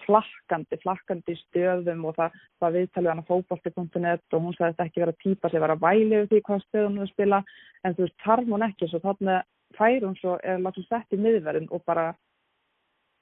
flakkandi, 0.06 0.78
flakkandi 0.82 1.36
stöðum 1.36 2.04
og 2.08 2.16
það, 2.16 2.36
það 2.60 2.76
viðtalið 2.76 3.10
hann 3.10 3.22
á 3.22 3.30
fókbalti.net 3.30 4.34
og 4.34 4.42
hún 4.42 4.56
sagði 4.56 4.72
þetta 4.72 4.86
ekki 4.88 5.02
vera 5.04 5.20
típa 5.22 5.50
sem 5.50 5.60
var 5.60 5.74
að 5.74 5.84
væli 5.84 6.16
yfir 6.16 6.28
því 6.30 6.42
hvað 6.46 6.64
stöðum 6.66 6.98
hún 6.98 7.12
spila 7.12 7.42
en 7.84 7.94
þú 7.94 8.06
veist, 8.06 8.18
þarf 8.24 8.52
hún 8.52 8.66
ekki 8.68 8.88
svo 8.88 9.00
þannig 9.04 9.42
fær 9.78 10.06
hún 10.06 10.16
svo, 10.18 10.36
er 10.42 10.58
látið 10.64 10.88
sett 10.88 11.14
í 11.14 11.20
miðverðin 11.20 11.70
og 11.70 11.84
bara 11.86 12.06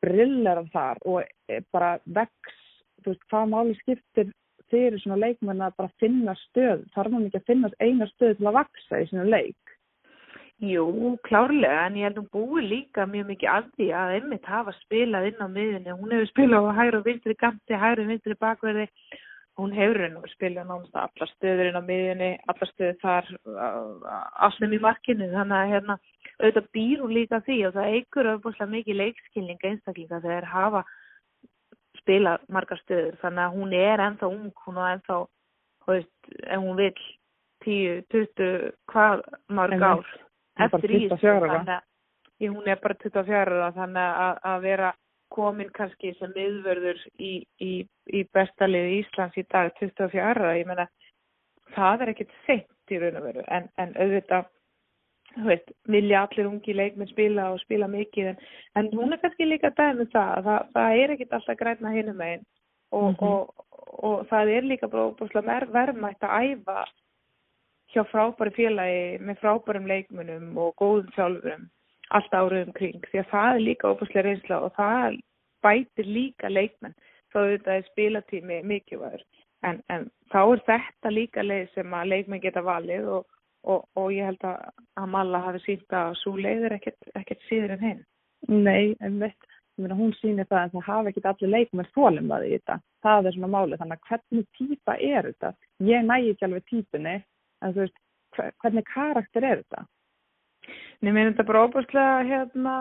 brillar 0.03 0.63
þar 0.73 1.01
og 1.05 1.25
bara 1.75 1.97
vex, 2.05 2.59
þú 3.03 3.13
veist, 3.13 3.25
hvað 3.31 3.51
máli 3.55 3.79
skiptir 3.83 4.33
fyrir 4.73 5.01
svona 5.03 5.21
leikmenn 5.23 5.65
að 5.65 5.77
bara 5.81 5.97
finna 6.03 6.35
stöð, 6.47 6.85
þarf 6.95 7.15
hún 7.15 7.27
ekki 7.29 7.43
að 7.43 7.51
finna 7.53 7.73
eina 7.81 8.09
stöð 8.15 8.39
til 8.39 8.49
að 8.51 8.59
vaksa 8.61 9.03
í 9.03 9.09
svona 9.11 9.29
leik 9.29 9.79
Jú, 10.59 11.15
klárlega, 11.23 11.85
en 11.87 11.97
ég 12.01 12.09
held 12.09 12.17
hún 12.19 12.31
búi 12.35 12.65
líka 12.67 13.05
mjög 13.07 13.29
mikið 13.29 13.51
að 13.53 13.67
því 13.79 13.87
að 13.95 14.15
einmitt 14.17 14.47
hafa 14.51 14.73
spilað 14.81 15.29
inn 15.29 15.39
á 15.39 15.47
miðunni. 15.47 15.95
Hún 15.95 16.11
hefur 16.11 16.31
spilað 16.33 16.67
á 16.67 16.79
hægri 16.81 16.99
og 16.99 17.05
vinstri 17.07 17.37
ganti, 17.39 17.79
hægri 17.79 18.03
og 18.03 18.11
vinstri 18.11 18.35
bakverði. 18.43 18.87
Hún 19.55 19.77
hefur 19.77 20.03
henni 20.03 20.33
spilað 20.33 20.67
náttúrulega 20.67 21.05
allar 21.05 21.31
stöður 21.31 21.71
inn 21.71 21.79
á 21.79 21.83
miðunni, 21.87 22.31
allar 22.51 22.71
stöður 22.73 22.99
þar, 23.05 23.31
allir 24.49 24.75
í 24.75 24.83
markinu. 24.83 25.31
Þannig 25.37 25.59
að 25.61 25.73
hérna, 25.77 25.99
auðvitað 26.41 26.69
býr 26.75 27.05
hún 27.05 27.15
líka 27.15 27.41
því 27.47 27.61
og 27.69 27.79
það 27.79 27.95
eigur 27.95 28.31
auðvitað 28.33 28.75
mikið 28.75 29.01
leikskilninga 29.05 29.71
einstaklinga 29.71 30.23
þegar 30.27 30.51
hafa 30.57 30.83
spilað 32.09 32.49
margar 32.49 32.81
stöður. 32.81 33.19
Þannig 33.21 33.45
að 33.45 33.57
hún 33.59 33.75
er 33.77 34.03
ennþá 34.07 34.31
ung, 34.33 34.53
hún 34.65 34.81
er 34.81 34.95
ennþá, 34.97 35.19
hú 35.85 35.93
veist, 35.93 36.33
ef 36.41 36.63
hún 36.65 36.79
vil 36.81 36.95
10, 37.65 38.07
20, 38.15 38.73
hvað 38.89 39.23
marg 39.53 39.83
ár 39.83 40.09
eftir 40.65 40.95
í 40.95 41.03
þessu 41.11 41.35
þannig 41.43 41.75
að 41.75 42.55
hún 42.55 42.71
er 42.71 42.81
bara 42.83 42.99
24 43.03 43.39
ára 43.43 43.71
þannig 43.77 44.19
að, 44.25 44.41
að 44.51 44.67
vera 44.67 44.93
komin 45.35 45.71
kannski 45.77 46.15
sem 46.19 46.33
miðvörður 46.37 47.01
í, 47.21 47.33
í, 47.61 47.73
í 48.15 48.23
bestaliði 48.33 49.03
Íslands 49.03 49.37
í 49.37 49.45
dag 49.51 49.73
24 49.81 50.23
ára, 50.31 50.55
ég 50.57 50.69
menna 50.69 50.87
það 51.75 52.07
er 52.07 52.15
ekkert 52.15 52.37
sent 52.47 52.95
í 52.95 53.01
raun 53.03 53.19
og 53.21 53.27
veru 53.27 53.45
en, 53.53 53.69
en 53.77 53.93
auðvitað 53.99 54.49
þú 55.39 55.49
veist, 55.53 55.73
vilja 55.95 56.23
allir 56.27 56.51
ungi 56.51 56.75
leikminn 56.77 57.11
spila 57.13 57.51
og 57.55 57.63
spila 57.63 57.89
mikið 57.91 58.33
en, 58.33 58.39
en 58.77 58.91
hún 58.95 59.13
er 59.15 59.23
kannski 59.23 59.49
líka 59.49 59.73
dæmið 59.79 60.13
það, 60.15 60.45
það, 60.49 60.71
það 60.77 61.03
er 61.03 61.15
ekkert 61.15 61.37
alltaf 61.39 61.59
græna 61.61 61.95
hinum 61.95 62.21
einn 62.21 62.45
og, 62.91 63.11
mm 63.11 63.15
-hmm. 63.15 63.27
og, 63.27 63.55
og, 63.71 64.05
og 64.11 64.27
það 64.31 64.55
er 64.57 64.71
líka 64.73 64.89
bara 64.89 65.63
verðmætt 65.73 66.23
að 66.23 66.53
æfa 66.53 66.85
hjá 67.93 68.05
frábæri 68.13 68.53
félagi 68.57 69.19
með 69.25 69.41
frábærum 69.43 69.87
leikmunum 69.87 70.59
og 70.59 70.75
góðum 70.77 71.13
þjálfurum 71.17 71.69
allt 72.17 72.33
áriðum 72.33 72.73
kring 72.77 73.05
því 73.11 73.23
að 73.23 73.31
það 73.33 73.55
er 73.55 73.65
líka 73.65 73.91
óbúslega 73.93 74.25
reynsla 74.27 74.61
og 74.65 74.73
það 74.77 75.21
bætir 75.65 76.07
líka 76.07 76.49
leikmenn 76.49 76.95
þá 77.33 77.39
þetta 77.39 77.75
er 77.75 77.89
spilatími 77.91 78.61
mikilvægur. 78.65 79.25
En, 79.67 79.81
en 79.91 80.07
þá 80.33 80.41
er 80.45 80.63
þetta 80.69 81.13
líka 81.13 81.43
leið 81.43 81.67
sem 81.75 81.95
að 81.95 82.11
leikmenn 82.13 82.45
geta 82.45 82.63
valið 82.65 83.09
og, 83.17 83.27
og, 83.65 83.85
og 83.99 84.13
ég 84.15 84.29
held 84.29 84.45
að, 84.47 84.71
að 85.01 85.11
Malla 85.15 85.43
hafi 85.45 85.63
sínt 85.65 85.97
að 85.97 86.15
svo 86.23 86.35
leið 86.39 86.67
er 86.69 86.77
ekkert, 86.79 87.11
ekkert 87.19 87.47
síður 87.49 87.77
en 87.77 87.85
hinn. 87.87 88.03
Nei, 88.49 88.95
en 89.05 89.19
veit, 89.23 89.49
hún 89.79 90.15
sýnir 90.19 90.49
það 90.49 90.65
að 90.65 90.77
það 90.77 90.89
hafi 90.89 91.13
ekkert 91.13 91.31
allir 91.33 91.55
leikmenn 91.55 91.93
þólum 91.95 92.35
að 92.35 92.49
þetta. 92.53 92.79
Það 93.07 93.29
er 93.29 93.37
svona 93.37 93.53
máli 93.55 93.81
þannig 93.81 93.99
að 93.99 94.09
hvernig 94.11 94.49
týpa 94.59 94.97
er 95.11 95.31
þetta? 95.31 95.53
Ég 95.91 96.07
nægi 96.07 96.35
ekki 96.35 96.49
alveg 96.49 96.67
týpunni 96.71 97.15
en 97.19 97.75
þú 97.75 97.85
veist, 97.85 98.03
hvernig 98.63 98.91
karakter 98.93 99.47
er 99.47 99.63
þetta? 99.63 99.87
Mér 100.99 101.15
finnst 101.15 101.37
þetta 101.37 101.47
bara 101.49 101.65
óbúslega 101.67 102.25
hérna 102.27 102.75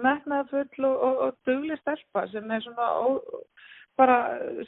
metnaðfull 0.00 0.86
og, 0.88 0.94
og, 1.08 1.18
og 1.26 1.36
dugli 1.48 1.76
stelpa 1.80 2.24
sem 2.32 2.50
er 2.50 2.64
svona 2.64 2.88
ó, 3.04 3.20
bara 4.00 4.16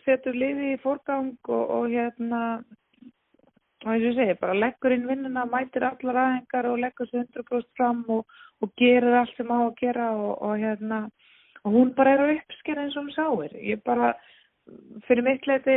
setur 0.05 0.37
liði 0.37 0.75
í 0.75 0.81
fórgang 0.83 1.33
og, 1.49 1.65
og 1.79 1.89
hérna 1.89 2.43
og 3.85 3.93
eins 3.93 4.05
og 4.05 4.11
ég 4.11 4.19
segi, 4.19 4.37
bara 4.41 4.59
leggur 4.59 4.93
inn 4.93 5.09
vinnuna 5.09 5.47
mætir 5.49 5.87
allar 5.89 6.19
aðhengar 6.25 6.69
og 6.69 6.81
leggur 6.83 7.09
sér 7.09 7.25
100% 7.25 7.69
fram 7.79 8.05
og 8.11 8.73
gerir 8.77 9.17
allt 9.23 9.37
sem 9.37 9.49
á 9.49 9.59
að 9.59 9.77
gera 9.81 10.11
og 10.17 10.59
hérna 10.61 11.07
og 11.65 11.73
hún 11.73 11.95
bara 11.97 12.15
er 12.15 12.25
á 12.25 12.27
uppsker 12.35 12.81
eins 12.81 12.97
og 12.97 13.07
hún 13.07 13.17
sáir. 13.17 13.57
Ég 13.57 13.83
bara 13.85 14.15
fyrir 15.07 15.25
mitt 15.25 15.47
leiti 15.49 15.77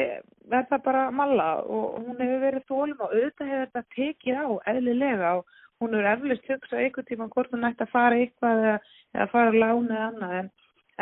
verða 0.52 0.80
bara 0.84 1.04
malla 1.12 1.48
og 1.64 2.00
hún 2.04 2.20
hefur 2.20 2.44
verið 2.44 2.68
þólum 2.70 3.04
og 3.06 3.14
auðvitað 3.14 3.52
hefur 3.52 3.72
þetta 3.72 3.84
tekið 3.96 4.42
á 4.44 4.48
eðlilega 4.74 5.32
og 5.38 5.56
hún 5.82 5.96
hefur 5.98 6.12
eflust 6.14 6.52
hugsað 6.52 6.84
einhvern 6.84 7.10
tíma 7.10 7.30
hvort 7.36 7.56
hún 7.56 7.68
ætti 7.70 7.88
að 7.88 7.94
fara 7.96 8.20
eitthvað 8.20 8.66
eða, 8.66 8.76
eða 9.16 9.32
fara 9.32 9.56
lána 9.64 9.96
eða 9.96 10.10
annað. 10.12 10.36
En, 10.42 10.52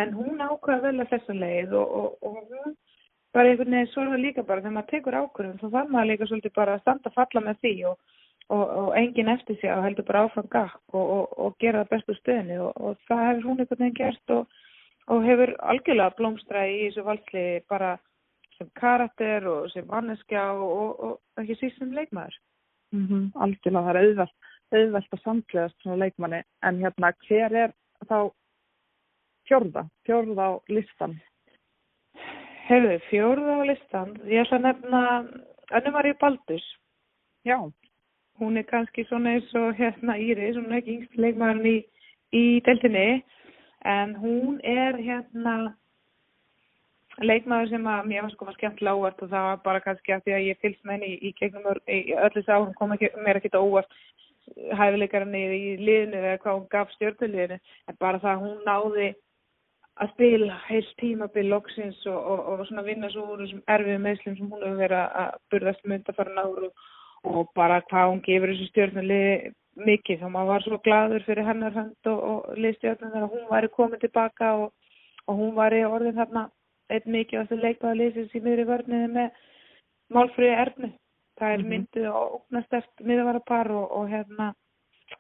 en 0.02 0.16
hún 0.20 0.46
ákvaða 0.46 0.82
vel 0.88 1.04
að 1.04 1.12
þessa 1.16 1.38
leið 1.42 1.76
og, 1.82 1.98
og, 2.02 2.18
og 2.22 2.38
hún 2.38 2.78
bara 3.34 3.52
einhvern 3.52 3.76
veginn 3.78 3.92
svolítið 3.94 4.26
líka 4.26 4.44
bara 4.44 4.62
þegar 4.62 4.76
maður 4.78 4.92
tekur 4.92 5.20
ákvörðum 5.22 5.60
þá 5.62 5.68
þarf 5.76 5.94
maður 5.94 6.10
líka 6.12 6.28
svolítið 6.32 6.54
bara 6.56 6.74
að 6.76 6.82
standa 6.82 7.10
að 7.10 7.18
falla 7.20 7.46
með 7.46 7.62
því 7.62 7.76
og, 7.92 7.98
og 8.52 8.90
enginn 9.00 9.32
eftir 9.32 9.60
sig 9.62 9.72
og 9.72 9.86
heldur 9.86 10.08
bara 10.08 10.26
áfram 10.26 10.50
gakk 10.52 10.98
og 10.98 11.56
gera 11.60 11.86
það 11.86 11.94
bestu 11.96 12.18
stöðni 12.18 12.60
og 12.60 12.98
það 13.08 13.26
hefur 13.28 13.48
hún 13.48 13.64
einhvern 13.64 13.84
veginn 13.86 14.00
gert 14.02 14.36
og 14.36 14.60
og 15.10 15.26
hefur 15.26 15.54
algjörlega 15.72 16.16
blómstræði 16.18 16.78
í 16.78 16.88
þessu 16.90 17.06
valsli 17.08 17.46
bara 17.72 17.96
sem 18.58 18.70
karakter 18.78 19.48
og 19.50 19.70
sem 19.74 19.88
vanneskja 19.90 20.46
og, 20.54 20.72
og, 20.72 20.92
og 21.08 21.44
ekki 21.44 21.58
síst 21.60 21.80
sem 21.80 21.94
leikmaður. 21.96 22.38
Mm 22.92 23.08
-hmm, 23.08 23.26
algjörlega, 23.44 23.84
það 23.86 23.96
er 23.96 24.02
auðvelt, 24.04 24.36
auðvelt 24.76 25.14
að 25.16 25.24
samtlegast 25.24 25.82
svona 25.82 26.04
leikmanni 26.04 26.44
en 26.68 26.80
hérna 26.84 27.14
hver 27.28 27.56
er 27.64 27.74
þá 28.06 28.32
fjörða, 29.48 29.88
fjörða 30.06 30.48
á 30.48 30.52
listan? 30.70 31.20
Hefur 32.72 33.02
fjörða 33.10 33.54
á 33.60 33.68
listan, 33.68 34.12
ég 34.32 34.46
ætla 34.46 34.58
að 34.62 34.64
nefna 34.64 35.00
Annumarí 35.76 36.14
Baldus. 36.22 36.64
Já. 37.44 37.58
Hún 38.40 38.56
er 38.56 38.64
kannski 38.64 39.04
svona 39.10 39.34
eins 39.36 39.50
og 39.60 39.74
hérna 39.76 40.16
Íris, 40.16 40.56
hún 40.56 40.72
er 40.72 40.78
ekki 40.80 40.94
yngst 40.96 41.18
leikmaðurinn 41.20 41.68
í, 41.68 41.82
í 42.32 42.44
deltinni 42.64 43.04
en 43.92 44.14
hún 44.22 44.62
er 44.64 44.96
hérna 45.04 45.56
leikmaður 47.20 47.74
sem 47.74 47.90
að 47.92 48.08
mér 48.08 48.24
var 48.24 48.32
sko 48.38 48.48
var 48.48 48.56
skemmtilega 48.56 49.02
óvart 49.02 49.20
og 49.26 49.34
það 49.34 49.48
var 49.50 49.60
bara 49.66 49.82
kannski 49.84 50.16
að 50.16 50.24
því 50.30 50.36
að 50.38 50.48
ég 50.48 50.62
fylgst 50.64 50.86
með 50.86 50.96
henni 50.96 51.10
í, 51.12 51.18
í 51.28 51.34
gegnum 51.42 51.68
í 51.92 52.00
öll 52.16 52.32
þessu 52.38 52.54
árum 52.56 52.72
kom 52.80 52.96
ekki, 52.96 53.10
mér 53.26 53.42
ekki 53.42 53.52
þetta 53.52 53.66
óvart 53.66 54.00
hæfileikarinn 54.80 55.36
í 55.36 55.76
liðinu 55.82 56.24
eða 56.24 56.40
hvað 56.46 56.56
hún 56.56 56.72
gaf 56.72 56.96
stjórnuleginu 56.96 57.60
en 57.60 58.00
bara 58.00 58.24
það 58.24 58.32
að 58.38 58.48
hún 58.48 58.64
náði 58.70 59.12
að 60.02 60.14
spila 60.16 60.58
heilt 60.68 60.92
tímabil 61.00 61.50
loksins 61.52 62.00
og, 62.10 62.18
og, 62.18 62.40
og 62.54 62.68
svona 62.68 62.86
vinna 62.86 63.10
svo 63.14 63.28
úr 63.34 63.44
þessum 63.44 63.62
erfiðum 63.70 64.06
meðslum 64.08 64.38
sem 64.38 64.50
hún 64.50 64.64
hefur 64.66 64.80
verið 64.82 65.18
að 65.22 65.36
burðast 65.54 65.84
mynda 65.90 66.16
fara 66.18 66.34
náru 66.38 66.72
og 67.30 67.52
bara 67.58 67.82
hvað 67.90 68.10
hún 68.10 68.24
gefur 68.26 68.54
þessu 68.54 68.70
stjórnulegi 68.72 69.52
mikið 69.88 70.24
þá 70.24 70.28
maður 70.34 70.50
var 70.52 70.66
svo 70.66 70.80
gladur 70.86 71.26
fyrir 71.28 71.48
hennar 71.48 71.76
hönd 71.76 72.10
og, 72.12 72.24
og 72.32 72.58
liðstjórnum 72.58 73.14
þegar 73.14 73.30
hún 73.36 73.46
væri 73.52 73.70
komið 73.76 74.04
tilbaka 74.06 74.50
og, 74.64 74.74
og 75.28 75.38
hún 75.38 75.54
væri 75.56 75.84
orðin 75.88 76.18
þarna 76.18 76.48
einn 76.92 77.14
mikið 77.16 77.40
á 77.40 77.44
þessu 77.44 77.62
leikbaða 77.62 78.00
liðsins 78.00 78.36
í 78.36 78.42
miðri 78.44 78.68
vörniði 78.68 79.12
með 79.14 79.40
málfröði 80.12 80.58
erfni. 80.64 80.92
Það 81.40 81.54
er 81.56 81.64
myndið 81.72 82.08
og 82.12 82.34
ógnastert 82.40 83.06
miðvarapar 83.08 83.72
og, 83.74 83.86
og 83.98 84.10
hérna 84.12 84.52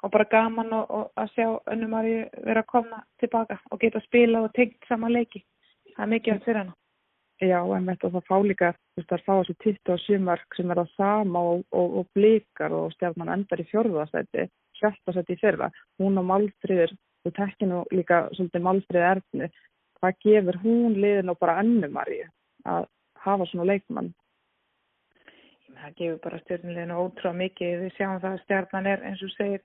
og 0.01 0.11
bara 0.13 0.27
gaman 0.31 0.73
að 0.73 1.33
sjá 1.35 1.47
önnum 1.71 1.95
að 1.99 2.11
vera 2.45 2.63
að 2.63 2.69
koma 2.71 3.01
tilbaka 3.21 3.59
og 3.71 3.81
geta 3.81 3.99
að 3.99 4.07
spila 4.07 4.45
og 4.45 4.53
tengt 4.57 4.87
sama 4.89 5.09
leiki. 5.11 5.43
Það 5.95 6.05
er 6.05 6.11
mikið 6.13 6.33
að 6.33 6.45
fyrir 6.45 6.61
hana. 6.61 6.75
Já, 7.41 7.57
en 7.73 7.87
þetta 7.89 8.09
það 8.13 8.27
fá 8.29 8.35
líka, 8.45 8.67
þú 8.93 9.01
veist, 9.01 9.09
það 9.09 9.21
fá 9.25 9.31
þessu 9.33 9.55
27 9.63 10.25
mark 10.27 10.57
sem 10.57 10.71
er 10.71 10.79
það 10.83 10.91
sama 10.93 11.41
og, 11.51 11.63
og, 11.73 11.95
og 12.01 12.09
blikar 12.13 12.75
og 12.77 12.91
stjarnan 12.93 13.31
endar 13.33 13.63
í 13.63 13.65
fjörðastætti, 13.71 14.45
sjöttastætti 14.77 15.37
í 15.37 15.41
fyrra. 15.41 15.71
Hún 15.97 16.21
og 16.21 16.27
Malfríður, 16.29 16.93
þú 17.25 17.33
tekki 17.39 17.69
nú 17.71 17.81
líka 17.97 18.27
svolítið 18.35 18.65
Malfríð 18.67 19.07
erfni, 19.09 19.49
hvað 19.97 20.19
gefur 20.27 20.61
hún 20.61 20.99
liðin 21.01 21.33
og 21.33 21.41
bara 21.41 21.57
ennumari 21.63 22.21
að 22.69 22.85
hafa 23.25 23.49
svona 23.49 23.71
leikmann? 23.73 24.13
Það 25.81 25.93
gefur 25.99 26.17
bara 26.25 26.41
stjórnuleginu 26.45 26.97
ótrá 27.03 27.31
mikið, 27.35 27.77
við 27.85 27.95
sjáum 27.97 28.19
það 28.23 28.33
að 28.35 28.43
stjarnan 28.45 28.89
er 28.91 29.05
eins 29.09 29.21
og 29.25 29.31
segir, 29.35 29.61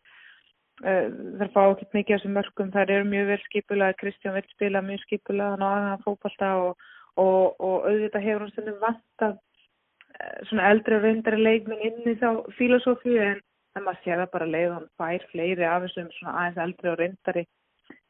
uh, 0.85 1.07
þar 1.40 1.55
fá 1.55 1.62
ekki 1.64 1.88
mikið 1.92 2.14
af 2.14 2.21
þessum 2.21 2.37
mörgum, 2.40 2.75
þar 2.77 2.92
eru 2.97 3.09
mjög 3.11 3.33
vel 3.33 3.40
skipulað, 3.47 3.97
Kristján 4.03 4.37
vil 4.38 4.47
spila 4.53 4.85
mjög 4.85 5.03
skipulað 5.07 5.57
og 5.57 5.66
aðeins 5.71 6.07
fókbalta 6.07 6.53
og 6.66 6.87
og, 7.16 7.57
og 7.61 7.88
auðvitað 7.88 8.25
hefur 8.27 8.45
hann 8.45 8.53
stundum 8.53 8.81
vantað 8.83 9.37
eh, 9.37 10.40
svona 10.51 10.71
eldri 10.73 10.99
og 10.99 11.05
reyndari 11.05 11.42
leikminn 11.42 11.85
inn 11.88 12.11
í 12.12 12.16
þá 12.21 12.31
filosófíu 12.59 13.21
en 13.25 13.42
það 13.77 13.87
maður 13.87 14.03
sé 14.03 14.19
það 14.21 14.33
bara 14.35 14.51
leið 14.55 14.75
hann 14.75 14.90
fær 15.01 15.29
fleiri 15.33 15.69
af 15.69 15.87
þessum 15.87 16.11
svona 16.19 16.37
aðeins 16.42 16.62
eldri 16.66 16.92
og 16.92 16.99
reyndari 17.01 17.47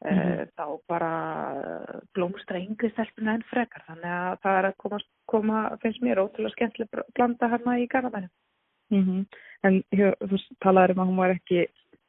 mm 0.05 0.17
-hmm. 0.17 0.47
þá 0.57 0.65
bara 0.87 1.13
blómstra 2.13 2.57
yngri 2.59 2.89
stelpuna 2.91 3.31
en 3.37 3.49
frekar 3.51 3.83
þannig 3.87 4.13
að 4.19 4.39
það 4.43 4.55
er 4.59 4.65
að 4.69 4.75
koma, 4.77 4.97
koma 5.25 5.77
finnst 5.81 6.01
mér 6.01 6.23
ótrúlega 6.23 6.55
skemmtileg 6.55 6.89
blanda 7.15 7.45
hérna 7.47 7.79
í 7.79 7.87
Garðabænum 7.87 8.29
mm 8.89 9.03
-hmm. 9.03 9.25
En 9.65 9.83
hér, 9.91 10.13
þú 10.21 10.37
talaður 10.61 10.91
um 10.93 11.01
að 11.01 11.07
hún 11.09 11.17
var 11.17 11.29
ekki 11.33 11.67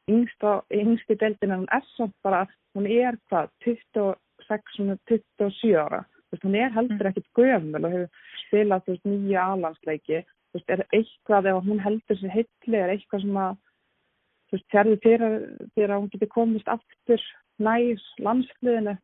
yngst, 0.09 0.43
á, 0.45 0.61
yngst 0.69 1.09
í 1.09 1.15
deildin 1.15 1.51
en 1.51 1.59
hún 1.63 1.73
er 1.73 1.83
svo 1.95 2.11
bara, 2.23 2.47
hún 2.75 2.85
er 2.85 3.17
hvað 3.29 3.49
26-27 3.65 5.77
ára 5.77 6.05
veist, 6.31 6.43
hún 6.43 6.55
er 6.55 6.71
heldur 6.73 7.05
mm. 7.05 7.09
ekkit 7.09 7.27
gömul 7.37 7.85
og 7.85 7.91
hefur 7.91 8.09
spilað 8.45 8.81
veist, 8.87 9.05
nýja 9.05 9.41
alansleiki 9.53 10.25
er 10.67 10.85
eitthvað, 10.93 11.45
ef 11.49 11.65
hún 11.65 11.79
heldur 11.79 12.17
sér 12.17 12.33
heitli 12.33 12.77
er 12.77 12.89
eitthvað 12.93 13.21
sem 13.25 13.37
að 13.37 13.57
þérðu 14.73 14.97
fyrir, 15.03 15.91
að 15.91 15.99
hún 15.99 16.11
geti 16.13 16.27
komist 16.27 16.67
aftur 16.67 17.21
næs 17.59 18.03
landsliðinu? 18.25 18.97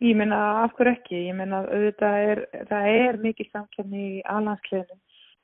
Ég 0.00 0.16
menna, 0.16 0.40
af 0.64 0.72
hverju 0.78 0.96
ekki? 0.96 1.26
Ég 1.28 1.36
menna, 1.36 1.60
auðvitað 1.68 2.26
er, 2.32 2.42
það 2.70 2.90
er 2.94 3.22
mikið 3.26 3.50
samkjöfni 3.52 4.04
í 4.16 4.20
alansliðinu 4.32 5.00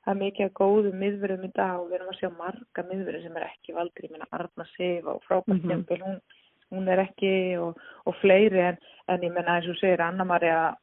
það 0.07 0.15
er 0.15 0.23
mikið 0.23 0.51
góðu 0.55 0.91
miðverðum 0.95 1.43
í 1.43 1.51
dag 1.51 1.79
og 1.81 1.87
við 1.89 1.97
erum 1.97 2.11
að 2.13 2.19
sjá 2.21 2.29
marga 2.37 2.83
miðverði 2.87 3.23
sem 3.25 3.33
er 3.35 3.45
ekki 3.49 3.73
valdur, 3.75 4.05
ég 4.07 4.13
meina 4.13 4.27
Arna 4.31 4.65
Sif 4.71 5.07
og 5.11 5.23
frábært 5.27 5.65
mm 5.67 5.83
hún, 5.99 6.19
hún 6.71 6.87
er 6.87 7.01
ekki 7.03 7.31
og, 7.59 7.81
og 8.07 8.15
fleiri 8.21 8.61
en, 8.69 8.77
en 9.11 9.23
ég 9.23 9.33
meina 9.35 9.57
eins 9.57 9.67
og 9.67 9.75
segir 9.81 10.03
Anna-Maria 10.03 10.77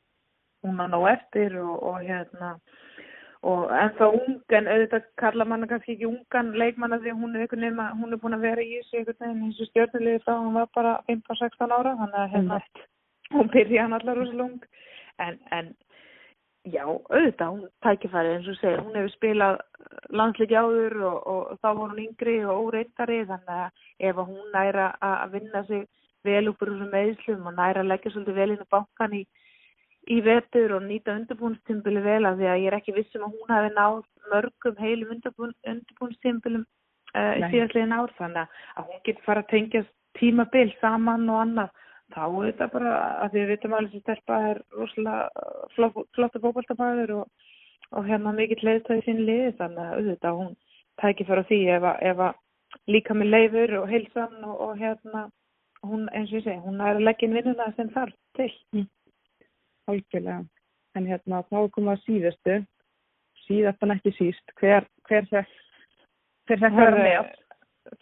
hún 0.65 0.81
á 0.81 0.87
nóg 0.93 1.09
eftir 1.09 1.57
og, 1.57 1.83
og 1.83 2.05
hérna 2.05 2.59
og 3.45 3.73
ennþá 3.77 4.09
ung 4.17 4.57
en 4.59 4.69
auðvitað 4.73 5.07
kalla 5.21 5.45
manna 5.45 5.69
kannski 5.69 5.95
ekki 5.95 6.09
ungan 6.09 6.55
leikmanna 6.61 6.99
því 7.03 7.15
hún 7.19 7.35
er 7.37 7.45
einhvern 7.45 7.67
veginn 7.67 7.85
að 7.85 8.01
hún 8.01 8.17
er 8.17 8.21
búin 8.23 8.37
að 8.39 8.47
vera 8.49 8.65
í 8.65 8.79
þessu 8.79 9.01
einhvern 9.01 9.21
veginn 9.21 9.47
eins 9.49 9.61
og 9.61 9.71
stjórnulegði 9.71 10.25
frá 10.25 10.35
hún 10.39 10.59
var 10.59 10.71
bara 10.79 10.95
15-16 11.11 11.75
ára 11.79 11.97
þannig 12.01 12.21
að 12.23 12.35
hérna 12.35 12.61
hún 13.35 13.51
byrja 13.53 13.83
hann 13.83 13.93
allar 13.93 14.17
rosa 14.17 14.33
lung. 14.33 14.61
En, 15.19 15.39
en 15.51 15.75
já, 16.65 16.85
auðvitað 16.87 17.53
hún 17.53 17.67
tækifæri 17.85 18.35
eins 18.35 18.49
og 18.51 18.59
segir, 18.61 18.83
hún 18.83 18.97
hefur 18.99 19.15
spilað 19.15 19.61
landsleiki 20.17 20.57
áður 20.59 20.97
og, 21.11 21.19
og, 21.33 21.59
þá 21.61 21.69
var 21.69 21.93
hún 21.93 22.03
yngri 22.07 22.39
og 22.45 22.69
óreittari 22.69 23.21
þannig 23.29 23.55
að 23.59 24.11
ef 24.11 24.21
hún 24.23 24.51
næra 24.55 24.89
að 25.05 25.39
vinna 25.39 25.65
sig 25.69 25.87
vel 26.25 26.49
upp 26.51 26.63
úr 26.65 26.73
þessum 26.73 26.93
meðslum 26.95 27.49
og 27.51 27.59
næra 27.59 27.85
að 27.85 27.91
leggja 27.93 28.15
svolítið 28.15 28.41
vel 28.41 28.51
inn 28.55 28.65
í 28.65 28.71
bankan 28.73 29.19
í, 29.19 29.23
í 30.11 30.21
vetur 30.25 30.77
og 30.77 30.83
nýta 30.85 31.15
undirbúinstimbili 31.19 32.03
vel 32.05 32.25
af 32.29 32.37
því 32.39 32.49
að 32.51 32.61
ég 32.63 32.71
er 32.71 32.77
ekki 32.79 32.97
vissum 32.97 33.25
að 33.27 33.37
hún 33.39 33.55
hafi 33.55 33.71
náð 33.75 34.03
mörgum 34.33 34.81
heilum 34.81 35.15
undirbúinstimbilum 35.15 36.65
uh, 36.65 37.35
Nei. 37.41 37.49
síðastliðin 37.53 37.97
ár 37.97 38.13
þannig 38.19 38.45
að- 38.77 38.89
hún 38.91 39.03
getur 39.05 39.25
fara 39.25 39.45
að 39.45 39.51
tengja 39.55 39.85
tímabil 40.19 40.69
saman 40.81 41.29
og 41.31 41.41
annað 41.45 41.71
þá 42.15 42.23
er 42.27 42.53
þetta 42.53 42.69
bara 42.73 42.95
að 43.25 43.31
því 43.33 43.41
við 43.41 43.51
vitum 43.55 43.75
alveg 43.75 43.93
sem 43.93 44.01
stelpa 44.05 44.41
er 44.51 44.61
rosalega 44.77 45.29
flott, 45.75 46.09
flotta 46.15 46.43
fókbaltabæður 46.43 47.15
og, 47.21 47.29
og 47.93 48.07
hérna 48.07 48.35
mikill 48.37 48.63
leiðstæði 48.69 49.07
sín 49.07 49.25
liði 49.25 49.55
þannig 49.59 49.85
að 49.85 49.95
auðvitað 49.99 50.41
hún 50.41 50.53
tækir 51.03 51.27
fyrir 51.31 51.49
því 51.49 51.61
ef 51.79 51.89
að, 51.91 51.97
ef 52.11 52.19
að 52.29 52.91
líka 52.91 53.15
með 53.15 53.33
leifur 53.35 53.75
og 53.81 53.89
heilsan 53.89 54.45
og, 54.45 54.61
og 54.69 54.77
hérna 54.79 55.25
hún 55.85 56.07
eins 56.13 56.31
og 56.33 56.39
ég 56.39 56.45
segi, 56.47 56.61
hún 56.65 56.81
er 56.81 56.97
að 56.97 57.07
leggja 57.09 57.29
inn 57.29 57.37
vinnuna 57.39 57.73
sem 57.77 57.91
þarf 57.93 58.15
til. 58.39 58.53
Algjörlega. 59.91 60.43
En 60.95 61.09
hérna, 61.11 61.43
þá 61.51 61.57
komum 61.75 61.91
við 61.91 61.95
að 61.95 62.03
síðustu, 62.05 62.59
síðast 63.47 63.83
en 63.83 63.95
ekki 63.97 64.13
síst, 64.19 64.55
hver, 64.61 64.87
hver 65.09 65.27
fekk, 65.31 65.57
hver 66.49 66.63
fekk 66.63 66.77
vera 66.79 67.01
með? 67.01 67.33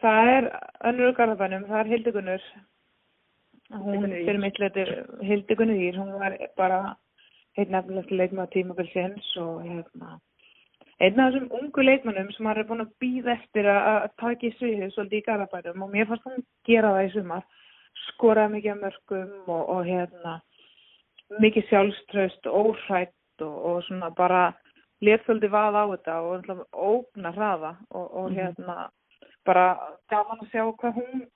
Það 0.02 0.32
er 0.32 0.50
önnur 0.90 1.14
garðabænum, 1.16 1.68
það 1.70 1.80
er 1.80 1.92
Hildigunnur. 1.92 2.50
Hún 3.72 4.04
fyrir 4.12 4.42
mitt 4.42 4.60
leiti 4.60 4.84
Hildigunnur 5.24 5.80
Ír, 5.80 5.96
hún 5.98 6.12
var 6.20 6.36
bara 6.60 6.82
einn 7.56 7.72
nefnilegst 7.72 8.12
leikmaður 8.12 8.52
tímabilsins 8.52 9.32
og 9.40 9.64
hérna 9.64 10.18
einn 11.02 11.18
af 11.18 11.32
þessum 11.32 11.48
ungu 11.58 11.82
leikmannum 11.82 12.30
sem 12.32 12.46
maður 12.46 12.62
er 12.62 12.68
búin 12.68 12.84
að 12.84 12.92
býða 13.02 13.34
eftir 13.34 13.68
að, 13.72 14.04
taka 14.20 14.46
í 14.46 14.52
sviðið 14.58 14.94
svolítið 14.94 15.18
í 15.18 15.24
garðabænum 15.26 15.84
og 15.86 15.90
mér 15.92 16.08
fannst 16.10 16.28
hún 16.28 16.44
gera 16.68 16.92
það 16.94 17.06
í 17.08 17.12
sumar 17.16 17.46
skoraði 18.06 18.54
mikið 18.54 18.72
af 18.74 18.82
mörgum 18.84 19.32
og, 19.50 19.62
og 19.74 19.88
hérna 19.88 20.36
mikið 21.40 21.68
sjálfströst, 21.68 22.46
óhrætt 22.46 23.40
og, 23.40 23.64
og 23.64 23.84
svona 23.84 24.10
bara 24.10 24.52
léttföldi 25.02 25.48
vað 25.50 25.78
á 25.78 25.84
þetta 25.92 26.16
og 26.22 26.66
ógna 26.72 27.32
hraða 27.34 27.76
og, 27.90 28.06
og 28.16 28.30
Mhm. 28.30 28.36
hérna 28.36 28.90
bara 29.44 29.78
gaman 30.10 30.38
að 30.42 30.50
sjá 30.50 30.62
hvað 30.76 30.94
hún 30.94 31.26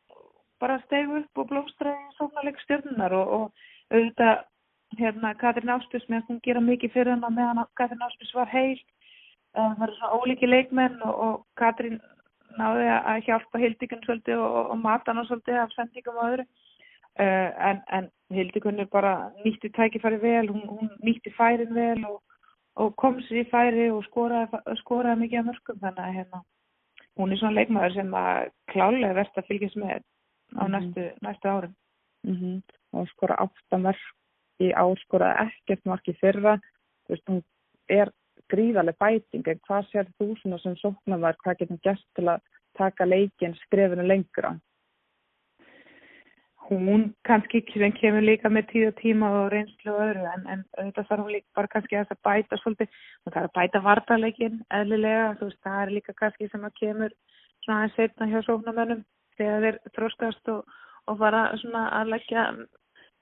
bara 0.61 0.81
steg 0.87 1.09
upp 1.11 1.39
og 1.39 1.49
blómstraði 1.49 2.13
sóknarleik 2.19 2.61
stjórnunar 2.61 3.13
og, 3.13 3.29
og 3.29 3.53
auðvitað 3.91 4.45
hérna 4.99 5.35
Katrín 5.35 5.73
Áspjós 5.75 6.07
með 6.09 6.29
hún 6.29 6.41
gera 6.43 6.61
mikið 6.61 6.93
fyrir 6.93 7.11
hana 7.11 7.31
meðan 7.31 7.67
Katrín 7.77 8.05
Áspjós 8.07 8.35
var 8.35 8.49
heil 8.49 8.79
það 9.57 9.79
var 9.79 9.91
svona 9.97 10.21
ólíki 10.21 10.47
leikmenn 10.49 11.03
og, 11.03 11.15
og 11.27 11.47
Katrín 11.61 12.01
náði 12.57 12.87
að 12.89 13.25
hjálpa 13.27 13.59
Hildikun 13.59 14.05
svolítið 14.05 14.39
og, 14.39 14.71
og 14.71 14.79
mata 14.79 15.13
hana 15.13 15.27
svolítið 15.29 15.61
af 15.61 15.75
sendingum 15.75 16.17
og 16.17 16.31
öðru 16.31 16.47
en, 17.25 17.83
en 17.93 18.11
Hildikun 18.31 18.81
er 18.81 18.89
bara 18.93 19.31
nýtti 19.45 19.71
tækifæri 19.73 20.19
vel, 20.21 20.49
hún, 20.51 20.67
hún 20.69 20.91
nýtti 21.05 21.33
færin 21.37 21.75
vel 21.75 22.05
og, 22.05 22.23
og 22.77 22.97
kom 22.97 23.21
sér 23.25 23.45
í 23.45 23.51
færi 23.51 23.91
og 23.91 24.05
skoraði, 24.05 24.61
skoraði 24.83 25.21
mikið 25.23 25.39
af 25.39 25.47
mörgum 25.47 25.81
þannig 25.81 26.05
að 26.05 26.17
hérna 26.19 26.43
hún 27.17 27.33
er 27.33 27.41
svona 27.41 27.57
leikmaður 27.61 27.95
sem 27.97 28.15
að 28.21 28.51
klálega 28.73 29.17
verðt 29.17 29.41
að 29.41 29.49
fylgjast 29.51 29.81
með 29.81 30.03
á 30.55 30.65
Mhm. 30.65 30.73
næstu, 30.73 31.05
næstu 31.23 31.49
árum. 31.49 31.75
Mm 32.25 32.63
Og 32.93 33.09
skora 33.09 33.37
áttamörk 33.37 33.99
í 34.61 34.73
ár, 34.73 34.97
skoraði 34.97 35.51
ekkert 35.51 35.85
mark 35.85 36.07
í 36.09 36.15
fyrra. 36.17 36.57
Þú 37.05 37.09
veist, 37.09 37.27
hún 37.29 37.43
er 37.89 38.11
gríðarlega 38.49 38.97
bæting, 38.99 39.49
en 39.49 39.61
hvað 39.69 39.89
sér 39.91 40.07
þú 40.19 40.37
svona 40.39 40.59
sem 40.63 40.77
sóknarmar, 40.77 41.37
hvað 41.45 41.59
getur 41.59 41.79
gert 41.83 42.05
til 42.15 42.25
að 42.29 42.41
taka 42.79 43.05
leikin 43.05 43.55
skrefinu 43.55 44.07
lengra? 44.07 44.59
Hún 46.67 47.15
kannski 47.27 47.61
sem 47.73 47.93
kemur 47.95 48.25
líka 48.27 48.51
með 48.51 48.65
tíð 48.73 48.87
og 48.89 48.97
tíma 49.01 49.29
og 49.41 49.53
reynslu 49.53 49.93
og 49.93 50.01
öðru 50.03 50.25
en, 50.33 50.47
en 50.51 50.65
auðvitað 50.79 51.09
þarf 51.11 51.23
hún 51.23 51.35
líka 51.35 51.59
bara 51.59 51.71
kannski 51.75 51.99
að 52.01 52.15
bæta 52.27 52.59
svolítið, 52.63 52.97
hún 53.25 53.35
þarf 53.37 53.51
að 53.51 53.55
bæta 53.59 53.83
vartaleikin 53.85 54.57
eðlilega, 54.79 55.29
þú 55.39 55.51
veist, 55.51 55.61
það 55.63 55.83
er 55.83 55.93
líka 55.95 56.17
kannski 56.19 56.49
sem 56.51 56.67
að 56.67 56.75
kemur 56.81 57.15
svona 57.63 57.79
aðeins 57.79 57.97
setna 58.01 58.31
hjá 58.33 58.41
sóknarmönnum 58.49 59.05
þegar 59.39 59.67
þeir 59.67 59.79
þróskast 59.99 60.53
og, 60.57 60.77
og 61.07 61.23
fara 61.23 61.45
svona 61.63 61.87
að 62.01 62.13
leggja 62.17 62.49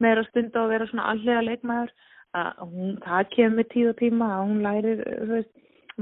meira 0.00 0.24
stund 0.30 0.57
og 0.57 0.72
vera 0.72 0.88
svona 0.88 1.11
allega 1.12 1.44
leikmaður 1.44 1.94
að 2.35 2.64
hún, 2.64 2.96
það 3.04 3.30
kemur 3.37 3.59
með 3.61 3.70
tíð 3.74 3.92
og 3.92 3.98
tíma 4.00 4.30
að 4.35 4.44
hún 4.48 4.64
lærir, 4.64 5.04
þú 5.20 5.33
veist, 5.37 5.54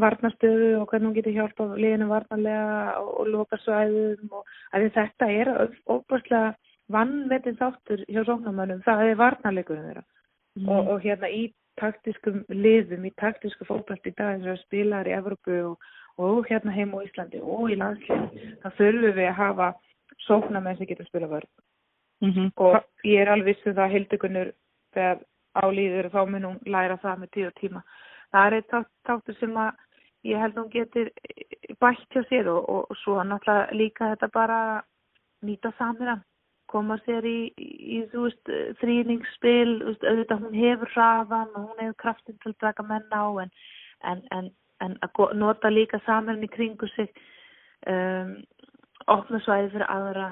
varnastöðu 0.03 0.69
og 0.81 0.87
hvernig 0.89 1.11
hún 1.11 1.17
getur 1.19 1.35
hjálpa 1.37 1.67
liðinu 1.77 2.07
varnarlega 2.09 3.01
og, 3.03 3.09
og 3.21 3.27
loka 3.29 3.59
svæðum 3.61 4.39
og 4.39 4.53
að 4.73 4.87
þetta 4.95 5.29
er 5.29 5.51
óbúrslega 5.85 6.55
vannmetin 6.93 7.57
þáttur 7.61 8.05
hjá 8.09 8.23
sóknarmönnum, 8.29 8.83
það 8.87 9.03
er 9.11 9.17
varnarleikurinn 9.21 9.89
þeirra 9.91 10.05
Mhm. 10.57 10.69
og, 10.69 10.89
og 10.93 11.01
hérna 11.01 11.29
í 11.33 11.53
taktiskum 11.81 12.43
liðum, 12.53 13.07
í 13.09 13.13
taktisku 13.17 13.65
fókbalt 13.65 14.05
í 14.07 14.13
dag 14.17 14.35
eins 14.37 14.47
og 14.53 14.59
spilar 14.67 15.09
í 15.09 15.15
Evropu 15.17 15.55
og, 15.71 15.79
og 16.19 16.47
hérna 16.51 16.71
heim 16.77 16.93
á 16.93 17.01
Íslandi 17.01 17.41
og 17.41 17.71
í 17.73 17.79
landsliðin, 17.81 18.59
þá 18.61 18.69
þurfum 18.77 19.15
við 19.17 19.29
að 19.31 19.39
hafa 19.39 19.69
sóknarmenn 20.27 20.77
sem 20.77 20.87
getur 20.87 21.07
að 21.07 21.09
spila 21.13 21.31
vörð 21.33 21.49
Mm 22.23 22.51
og 22.57 22.85
ég 23.05 23.19
er 23.21 23.29
alveg 23.33 23.57
vissu 23.57 23.73
það 23.75 23.91
hildugunur 23.97 24.53
þegar 24.95 25.19
álýður 25.59 26.11
þá 26.13 26.21
mun 26.31 26.45
hún 26.45 26.59
læra 26.71 26.97
það 27.03 27.19
með 27.19 27.31
tíu 27.35 27.47
og 27.49 27.55
tíma. 27.59 27.83
Það 28.33 28.47
er 28.47 28.55
eitt 28.59 28.69
þátt- 28.71 28.93
þáttur 29.09 29.39
sem 29.41 29.57
að 29.57 29.73
ég 30.25 30.39
held 30.39 30.55
að 30.55 30.63
hún 30.63 30.71
getur 30.71 31.11
bætt 31.81 32.15
hjá 32.15 32.23
sér 32.29 32.47
og, 32.53 32.69
og, 32.69 32.97
svo 33.03 33.17
náttúrulega 33.25 33.73
líka 33.75 34.13
þetta 34.15 34.29
bara 34.33 34.61
nýta 35.43 35.73
samina 35.79 36.21
koma 36.73 36.97
sér 37.05 37.27
í, 37.29 37.53
í, 37.61 38.01
veist, 38.15 38.53
þrýningsspil, 38.81 39.79
veist, 39.87 40.07
auðvitað 40.09 40.45
hún 40.47 40.59
hefur 40.59 40.93
hraðan 40.95 41.53
og 41.59 41.69
hún 41.69 41.83
hefur 41.85 41.99
kraftin 42.05 42.39
til 42.43 42.53
að 42.53 42.59
draka 42.65 42.87
menn 42.89 43.09
á 43.13 43.25
en, 43.45 43.53
en, 44.13 44.23
en, 44.37 44.51
en 44.85 44.97
að 45.05 45.37
nota 45.39 45.73
líka 45.73 46.01
saman 46.07 46.43
í 46.45 46.51
kringu 46.51 46.89
sig 46.95 47.13
um, 47.91 48.37
opna 49.11 49.41
svæði 49.45 49.73
fyrir 49.75 49.89
aðra, 49.91 50.29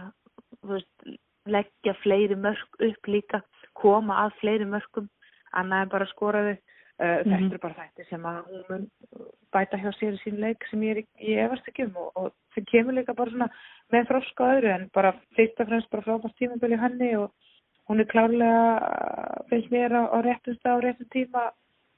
veist, 0.71 1.07
leggja 1.51 1.95
fleiri 2.03 2.37
mörk 2.37 2.83
upp 2.85 3.11
líka, 3.11 3.43
koma 3.79 4.27
að 4.27 4.37
fleiri 4.41 4.69
mörkum, 4.69 5.09
annað 5.57 5.87
en 5.87 5.95
bara 5.95 6.11
skora 6.13 6.45
þau. 6.47 6.59
Uh, 7.01 7.23
Mhm. 7.25 7.31
Þetta 7.49 7.55
er 7.55 7.59
bara 7.63 7.75
þetta 7.81 8.05
sem 8.11 8.23
að 8.29 8.39
hún 8.45 8.65
mun 8.69 8.83
bæta 9.55 9.79
hjá 9.81 9.91
sér 9.97 10.13
í 10.13 10.19
sín 10.21 10.41
leik 10.41 10.67
sem 10.71 10.81
ég, 10.85 10.91
er, 10.91 10.99
ekki- 11.03 11.29
ég 11.31 11.39
efast 11.47 11.69
ekki 11.71 11.85
um 11.87 11.95
og, 11.97 12.11
og 12.17 12.33
sem 12.55 12.65
kemur 12.69 12.93
líka 12.93 13.15
bara 13.17 13.31
svona 13.31 13.49
með 13.93 14.09
þroska 14.11 14.41
og 14.45 14.53
öðru 14.59 14.69
en 14.75 14.91
bara 14.93 15.13
fyrst 15.37 15.61
og 15.61 15.67
fremst 15.71 15.91
bara 15.91 16.03
frábært 16.03 16.37
tímabili 16.37 16.77
henni 16.77 17.17
og 17.17 17.33
hún 17.89 18.01
er 18.01 18.05
klárlega 18.05 19.47
finnst 19.49 19.71
mér 19.73 19.97
á, 19.97 20.03
á 20.13 20.19
réttum 20.21 20.59
stað 20.59 20.77
og 20.77 20.85
réttum 20.85 21.09
tíma 21.15 21.47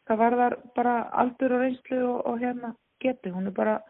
það 0.06 0.18
varðar 0.22 0.56
bara 0.76 0.94
aldur 1.12 1.52
og 1.56 1.60
reynslu 1.64 1.98
og, 2.06 2.26
og 2.26 2.38
hérna 2.40 2.74
geti, 3.02 3.30
hún 3.34 3.46
er 3.46 3.56
bara 3.58 3.80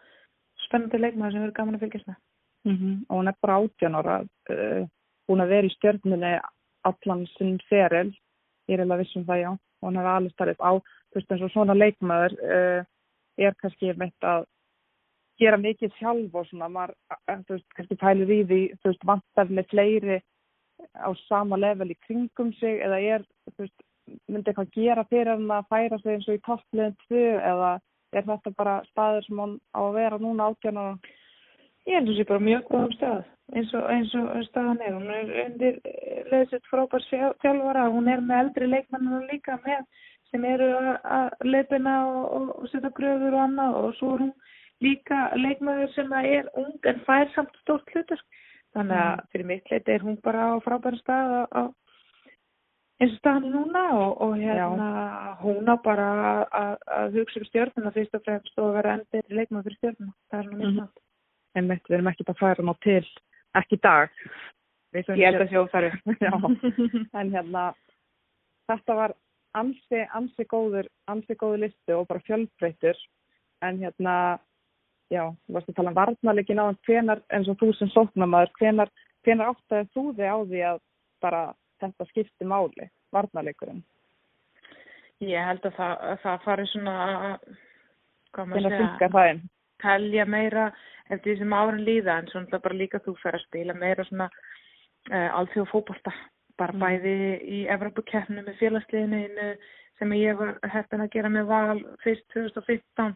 spennandi 0.65 0.97
leikmaður 0.99 1.33
sem 1.33 1.43
verður 1.45 1.59
gaman 1.61 1.75
að 1.77 1.81
fylgjast 1.85 2.09
með. 2.09 2.17
-hmm. 2.65 3.05
og 3.09 3.17
hún 3.21 3.29
er 3.29 3.35
bara 3.43 3.59
átján 3.61 3.95
ára 4.01 4.17
uh, 4.23 4.87
hún 5.29 5.41
að 5.45 5.49
vera 5.49 5.67
í 5.67 5.75
stjörnunni 5.77 6.41
allan 6.85 7.27
sinn 7.37 7.59
feril 7.69 8.15
ég 8.69 8.79
er 8.79 8.81
alveg 8.81 8.99
vissum 9.05 9.25
það 9.29 9.43
já 9.45 9.51
og 9.53 9.89
hún 9.89 9.97
hefur 9.97 10.09
alveg 10.17 10.33
starfið 10.33 10.61
á 10.63 10.73
þú 11.13 11.21
veist 11.21 11.35
eins 11.35 11.45
og 11.47 11.53
svona 11.53 11.77
leikmaður 11.77 12.35
uh, 12.41 12.83
er 13.39 13.57
kannski 13.61 13.93
meitt 14.01 14.27
að 14.27 14.47
gera 15.41 15.59
mikið 15.61 15.95
sjálf 15.99 16.35
og 16.39 16.49
svona 16.49 16.69
maður, 16.73 16.97
uh, 17.13 17.39
þú 17.47 17.57
veist, 17.57 17.69
kannski 17.77 18.01
pælir 18.01 18.35
í 18.35 18.43
því 18.51 18.61
þú 18.81 18.91
veist, 18.91 19.09
vantar 19.13 19.53
með 19.53 19.71
fleiri 19.73 20.21
á 20.99 21.11
sama 21.29 21.57
level 21.61 21.93
í 21.93 21.99
kringum 22.07 22.53
sig 22.59 22.83
eða 22.83 23.01
er, 23.17 23.27
þú 23.53 23.65
veist, 23.65 23.89
myndi 24.29 24.51
eitthvað 24.51 24.73
gera 24.75 25.07
fyrir 25.11 25.35
hann 25.35 25.51
að 25.55 25.69
færa 25.71 25.99
sig 26.03 26.17
eins 26.17 26.29
og 26.29 26.39
í 26.39 26.45
toppleginn 26.47 26.97
tvö 27.07 27.27
eða 27.39 27.73
er 28.13 28.25
þetta 28.29 28.55
bara 28.59 28.81
staður 28.91 29.27
sem 29.27 29.43
hann 29.45 29.59
á 29.73 29.81
að 29.85 29.95
vera 29.97 30.19
núna 30.21 30.51
átján 30.51 30.81
ára 30.81 30.97
Ég 31.83 31.97
held 31.99 32.07
að 32.07 32.13
það 32.13 32.19
sé 32.21 32.25
bara 32.29 32.47
mjög 32.47 32.67
góðum 32.71 32.93
stað 32.95 33.23
eins 33.59 33.73
og, 33.75 33.87
eins 33.91 34.13
og 34.15 34.29
staðan 34.47 34.83
er. 34.87 34.93
Hún 34.95 35.09
er 35.11 35.31
undir 35.45 35.79
leðsett 36.31 36.69
frábærs 36.71 37.09
þjálfara, 37.11 37.89
hún 37.91 38.11
er 38.13 38.23
með 38.23 38.43
eldri 38.45 38.69
leikmenninu 38.71 39.23
líka 39.27 39.57
með 39.65 39.81
sem 40.33 40.45
eru 40.49 40.69
að 40.77 41.45
leipina 41.45 41.97
og, 42.09 42.55
og, 42.57 42.65
setja 42.73 42.91
gröfur 42.97 43.37
og 43.37 43.45
annað 43.45 43.77
og 43.81 43.95
svo 43.99 44.15
er 44.17 44.25
hún 44.25 44.33
líka 44.83 45.19
leikmaður 45.39 45.93
sem 45.95 46.15
er 46.23 46.49
ung 46.59 46.89
en 46.89 47.05
fær 47.07 47.29
samt 47.37 47.55
stórt 47.63 47.93
hlutur 47.93 48.21
þannig 48.73 48.99
að 48.99 49.13
mm. 49.13 49.31
fyrir 49.33 49.49
mitt 49.51 49.71
leiti 49.71 49.95
er 49.95 50.05
hún 50.07 50.19
bara 50.25 50.49
á 50.49 50.65
frábæra 50.65 50.99
stað 51.03 51.35
á, 51.53 51.63
eins 53.03 53.13
og 53.13 53.21
staðan 53.21 53.49
er 53.51 53.55
núna 53.59 53.85
og, 53.99 54.11
og 54.25 54.35
hérna 54.41 54.89
Já. 54.89 55.37
hún 55.45 55.69
á 55.69 55.77
bara 55.85 56.09
að 56.63 57.19
hugsa 57.19 57.43
um 57.43 57.49
stjórnuna 57.51 57.95
fyrst 57.95 58.17
og 58.17 58.25
fremst 58.25 58.65
og 58.65 58.73
vera 58.79 58.97
enn 58.97 59.07
betri 59.13 59.39
leikmaður 59.39 59.69
fyrir 59.69 59.81
stjórnuna 59.81 60.17
það 60.33 60.43
er 60.43 60.53
mm. 60.57 60.77
nátt 60.81 61.09
En 61.53 61.67
mitt, 61.69 61.83
við 61.85 61.99
erum 61.99 62.07
ekki 62.09 62.25
að 62.25 62.39
færa 62.41 62.65
ná 62.65 62.73
til 62.81 63.05
ekki 63.61 63.77
dag 63.85 64.15
Ég 64.97 65.09
held 65.09 65.43
að 65.43 65.53
sjá 65.53 65.61
þar 65.73 65.87
en 65.93 67.33
hérna 67.33 67.67
þetta 68.71 68.97
var 68.97 69.15
ansi, 69.59 70.03
ansi 70.17 70.47
góður 70.49 70.89
ansi 71.13 71.37
góður 71.39 71.67
listu 71.67 71.97
og 71.97 72.09
bara 72.11 72.25
fjölbreytur 72.27 72.99
en 73.63 73.79
hérna 73.83 74.15
já, 75.13 75.25
þú 75.47 75.57
varst 75.57 75.71
að 75.71 75.79
tala 75.79 75.93
um 75.93 75.99
varnarleikin 75.99 76.63
á 76.63 76.67
hvenar, 76.87 77.23
eins 77.33 77.51
og 77.51 77.59
þú 77.61 77.73
sem 77.77 77.91
sóknamaður 77.93 78.53
hvenar, 78.59 78.93
hvenar 79.27 79.53
áttaði 79.53 79.91
þú 79.95 80.05
þig 80.17 80.29
á 80.33 80.39
því 80.41 80.63
að 80.71 80.79
bara 81.23 81.43
þetta 81.83 82.09
skipti 82.11 82.49
máli 82.49 82.89
varnarleikurinn? 83.13 83.83
Ég 85.23 85.45
held 85.47 85.67
að 85.69 85.77
það, 85.77 85.93
að 86.11 86.23
það 86.25 86.47
fari 86.47 86.69
svona 86.73 86.95
hvað 88.33 88.49
maður 88.49 88.79
segja 88.79 89.35
telja 89.83 90.27
meira 90.27 90.71
eftir 91.11 91.33
því 91.33 91.39
sem 91.41 91.55
árin 91.57 91.85
líða 91.87 92.19
en 92.21 92.29
svona 92.31 92.61
bara 92.63 92.79
líka 92.79 93.03
þú 93.05 93.17
fer 93.23 93.37
að 93.37 93.45
spila 93.47 93.75
meira 93.77 94.07
svona 94.09 94.29
uh, 94.31 95.31
alþjóð 95.41 95.71
fókbalta 95.73 96.15
bara 96.61 96.75
mm. 96.75 96.83
bæði 96.83 97.15
í 97.57 97.61
Evropakeppnu 97.73 98.45
með 98.45 98.59
félagsliðinu 98.61 99.49
sem 99.99 100.15
ég 100.19 100.39
var 100.39 100.57
hættin 100.73 101.05
að 101.05 101.13
gera 101.15 101.31
með 101.33 101.51
val 101.51 101.83
fyrst 102.03 102.25
2015 102.35 103.13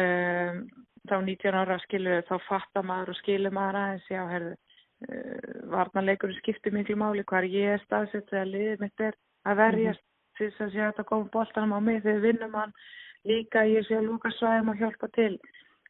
um, 0.00 0.64
þá 1.08 1.16
19 1.16 1.58
ára 1.60 1.78
skilur 1.84 2.24
þá 2.28 2.34
fattar 2.48 2.86
maður 2.86 3.14
og 3.14 3.20
skilur 3.20 3.54
maður 3.54 3.80
aðeins 3.80 4.10
já, 4.10 4.22
herðu 4.32 4.54
uh, 4.54 5.62
varnarleikur 5.72 6.34
skiptir 6.40 6.76
miklu 6.76 6.98
máli 7.00 7.24
hvað 7.28 7.50
ég 7.52 7.76
er 7.76 7.84
staðsett 7.84 8.30
þegar 8.32 8.52
liðið 8.52 8.84
mitt 8.84 9.06
er 9.08 9.18
að 9.44 9.60
verjast 9.62 10.04
mm. 10.04 10.38
þess 10.40 10.64
að 10.66 10.72
sé 10.74 10.82
að 10.82 10.92
þetta 10.92 11.08
koma 11.10 11.32
bóltanum 11.34 11.76
á 11.76 11.80
mig 11.88 12.02
þegar 12.04 12.24
vinnum 12.28 12.56
hann 12.60 12.78
líka 13.24 13.64
ég 13.68 13.86
sé 13.86 13.98
að 13.98 14.10
lúka 14.10 14.32
svæðum 14.36 14.74
og 14.74 14.80
hjálpa 14.82 15.12
til 15.16 15.36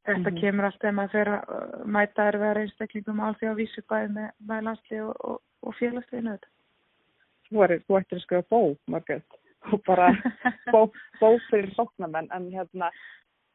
Þetta 0.04 0.30
mm 0.30 0.36
-hmm. 0.36 0.40
kemur 0.40 0.64
alltaf 0.64 0.88
ef 0.88 0.94
maður 0.94 1.12
fyrir 1.12 1.34
að 1.34 1.44
uh, 1.56 1.84
mæta 1.96 2.24
erfiðar 2.28 2.58
einstaklingum 2.60 3.20
á 3.24 3.28
því 3.32 3.46
að 3.48 3.60
vísu 3.60 3.82
bæði 3.88 4.08
með, 4.16 4.28
með 4.48 4.60
landslið 4.66 5.04
og, 5.04 5.14
og, 5.28 5.38
og 5.64 5.76
félagsliðinu 5.78 6.34
þetta. 6.34 6.48
Þú, 7.54 7.62
er, 7.62 7.72
þú 7.86 7.96
ættir 8.00 8.18
að 8.18 8.24
skrifa 8.24 8.46
bó, 8.50 8.60
Margret, 8.90 9.36
og 9.70 9.82
bara 9.86 10.08
bó, 10.74 10.80
bó 11.20 11.28
fyrir 11.46 11.70
sóknarmenn, 11.76 12.26
en 12.34 12.48
hérna, 12.50 12.88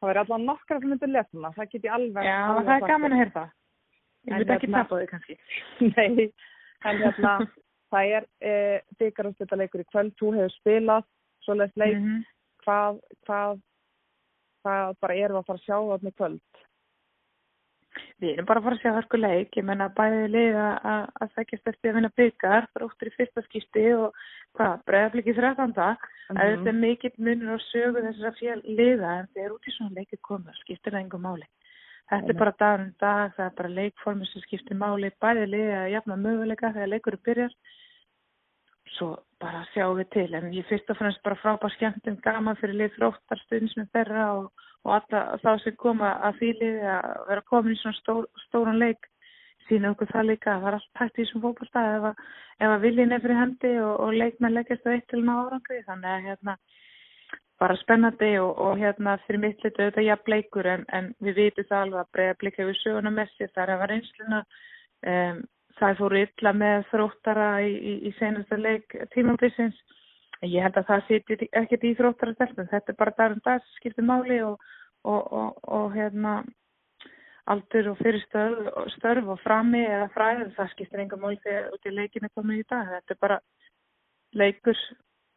það 0.00 0.08
verður 0.08 0.22
alltaf 0.22 0.44
nokkar 0.46 0.80
sem 0.80 0.94
myndir 0.94 1.12
lesna, 1.12 1.50
það 1.56 1.72
get 1.74 1.84
ég 1.84 1.96
alveg... 1.98 2.24
Já, 2.24 2.36
alveg 2.46 2.70
það 2.70 2.76
er 2.78 2.92
gaman 2.94 3.16
að 3.16 3.20
heyra 3.20 3.34
það. 3.34 3.50
Ég 4.20 4.32
myndi 4.32 4.54
ekki 4.56 4.70
hérna, 4.70 4.84
tapa 4.84 5.00
þig 5.02 5.12
kannski. 5.12 5.36
Nei, 5.90 6.28
en 6.88 7.02
hérna, 7.04 7.34
það 7.92 8.14
er 8.16 8.28
e, 8.40 8.54
byggarumstöldaleikur 9.02 9.84
í 9.84 9.88
kvöld, 9.92 10.16
þú 10.16 10.32
hefur 10.38 10.56
spilað, 10.56 11.10
svoleiðs 11.44 11.76
leik, 11.84 11.98
mm 11.98 12.08
-hmm. 12.08 12.24
hvað, 12.64 13.02
hvað 13.28 13.60
það 14.64 14.96
bara 15.04 15.16
erum 15.16 15.36
við 15.36 15.42
að 15.42 15.46
fara 15.50 15.60
að 15.60 15.66
sjá 15.66 15.76
það 15.76 16.06
með 16.06 16.16
kvöld 16.20 16.40
Við 18.20 18.34
erum 18.34 18.48
bara 18.48 18.60
að 18.60 18.66
fara 18.66 18.76
að 18.76 18.82
sjá 18.82 18.92
hörku 18.92 19.18
leik. 19.18 19.56
Ég 19.56 19.64
menna 19.64 19.86
bæðið 19.96 20.26
lið 20.34 20.56
að 20.60 21.04
það 21.16 21.30
þekkist 21.38 21.70
eftir 21.70 21.90
að 21.90 21.96
vinna 21.96 22.10
byggar 22.20 22.66
fróttur 22.74 23.08
í 23.08 23.14
fyrsta 23.14 23.44
skipti 23.46 23.84
og 23.96 24.18
hvað, 24.58 24.74
bregðarflikið 24.90 25.40
13. 25.40 25.70
Mm 25.70 25.78
-hmm. 25.78 26.40
að 26.40 26.50
þetta 26.50 26.70
er 26.72 26.80
mikill 26.82 27.12
munur 27.16 27.54
og 27.56 27.64
sögu 27.70 28.04
þessara 28.04 28.34
fél 28.40 28.60
liða 28.80 29.14
en 29.20 29.30
þegar 29.34 29.54
út 29.56 29.68
í 29.68 29.74
svona 29.76 29.96
leikið 29.96 30.20
komur 30.28 30.60
skiptir 30.60 30.92
það 30.92 31.00
engum 31.00 31.24
máli. 31.24 31.48
Þetta 32.10 32.32
er 32.32 32.40
bara 32.42 32.58
dagur 32.58 32.84
um 32.84 32.94
dag, 33.00 33.34
það 33.36 33.46
er 33.46 33.56
bara 33.56 33.76
leikformur 33.78 34.26
sem 34.26 34.42
skiptir 34.42 34.76
máli, 34.76 35.10
bæðið 35.22 35.52
liðið 35.54 35.76
að 35.80 35.92
jafna 35.94 36.16
möguleika 36.16 36.72
þegar 36.74 36.92
leikurinn 36.92 37.26
byrjar. 37.28 37.52
Svo 38.96 39.08
bara 39.40 39.62
sjáum 39.72 39.96
við 39.96 40.08
til. 40.16 40.34
En 40.34 40.50
ég 40.52 40.66
fyrst 40.66 40.90
og 40.90 40.98
fremst 40.98 41.22
bara 41.22 41.38
frábær 41.38 41.72
skemmtum 41.76 42.18
gaman 42.24 42.58
fyrir 42.58 42.74
lið 42.80 42.96
þróttar 42.98 43.40
stundismið 43.46 43.92
þeirra 43.94 44.24
og, 44.84 44.92
alltaf 44.96 45.40
þá 45.44 45.50
sem 45.64 45.78
koma 45.80 46.12
að 46.28 46.44
liði 46.46 46.92
að 46.96 47.08
vera 47.28 47.46
komin 47.52 47.76
í 47.76 47.80
svona 47.80 48.00
stór, 48.00 48.28
stóran 48.48 48.80
leik 48.80 49.08
sína 49.68 49.92
okkur 49.94 50.10
það 50.10 50.28
líka 50.32 50.54
að 50.54 50.62
það 50.62 50.70
er 50.70 50.76
allt 50.78 51.00
hægt 51.00 51.18
í 51.18 51.24
þessum 51.24 51.42
fólkbólstað 51.44 51.96
ef 51.96 52.06
að, 52.10 52.22
að 52.68 52.84
viljin 52.84 53.14
er 53.14 53.22
fyrir 53.24 53.40
hendi 53.40 53.72
og, 53.84 53.92
og 54.04 54.16
leikmenn 54.16 54.56
leggast 54.56 54.88
á 54.88 54.90
eitt 54.94 55.06
til 55.12 55.22
ná 55.24 55.34
árangri. 55.36 55.82
Þannig 55.86 56.10
að 56.14 56.26
hérna 56.28 56.56
bara 57.60 57.76
spennandi 57.76 58.32
og, 58.40 58.50
og 58.64 58.80
hérna 58.80 59.16
fyrir 59.26 59.42
mitt 59.44 59.64
litu 59.64 59.84
auðvitað 59.84 60.08
jafn 60.08 60.34
leikur 60.34 60.68
en, 60.74 60.84
en 60.96 61.10
við 61.20 61.40
vitum 61.42 61.68
það 61.68 61.82
alveg 61.84 62.02
að 62.02 62.12
breyða 62.16 62.36
blikka 62.42 62.68
við 62.68 62.78
söguna 62.80 63.14
messi 63.14 63.48
þar 63.54 63.74
að 63.74 63.82
var 63.82 63.94
einsluna 63.96 64.40
um, 65.12 65.42
það 65.80 65.98
fóru 66.00 66.22
illa 66.24 66.54
með 66.56 66.86
þróttara 66.90 67.50
í, 67.66 67.74
í, 67.76 67.92
í 68.08 68.14
senasta 68.18 68.58
leik 68.60 68.96
tímaflýsins. 70.40 70.54
Ég 70.54 70.62
held 70.62 70.76
að 70.76 70.86
það 70.86 71.06
sýti 71.08 71.48
ekkert 71.52 71.84
í 71.84 71.94
þróttara 71.96 72.34
stelpun. 72.34 72.68
Þetta 72.70 72.92
er 72.92 72.96
bara 72.96 73.14
darum 73.16 73.40
dag 73.44 73.60
sem 73.60 73.76
skiptir 73.78 74.04
máli 74.04 74.40
og, 74.42 74.58
og, 75.04 75.32
og, 75.32 75.58
og 75.68 75.94
hérna 75.94 76.44
aldur 77.46 77.90
og 77.90 77.98
fyrir 77.98 78.22
störf, 78.26 78.94
störf 78.96 79.26
og 79.28 79.40
frami 79.40 79.84
eða 79.84 80.08
fræður. 80.14 80.54
Það 80.56 80.72
skiptir 80.72 81.00
enga 81.00 81.16
máli 81.16 81.40
þegar 81.44 81.72
út 81.74 81.86
í 81.86 81.90
leikinu 81.94 82.28
komið 82.34 82.62
í 82.62 82.68
dag. 82.70 82.88
Þetta 82.94 83.14
er 83.14 83.20
bara 83.20 83.40
leikur 84.34 84.78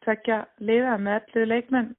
tvekja 0.04 0.46
liða 0.60 0.98
með 0.98 1.20
allir 1.20 1.46
leikmenn 1.48 1.94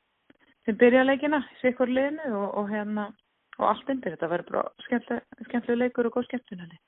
sem 0.66 0.78
byrja 0.78 1.06
leikina 1.06 1.44
í 1.44 1.62
sikkur 1.62 1.90
liðinu 1.90 2.34
og 2.48 2.70
hérna 2.70 3.12
og 3.60 3.70
allt 3.70 3.90
undir. 3.90 4.16
Þetta 4.16 4.32
verður 4.32 4.52
bara 4.52 4.70
skemmtileg 5.46 5.80
leikur 5.80 6.10
og 6.10 6.18
góð 6.18 6.30
skemmtunni 6.30 6.80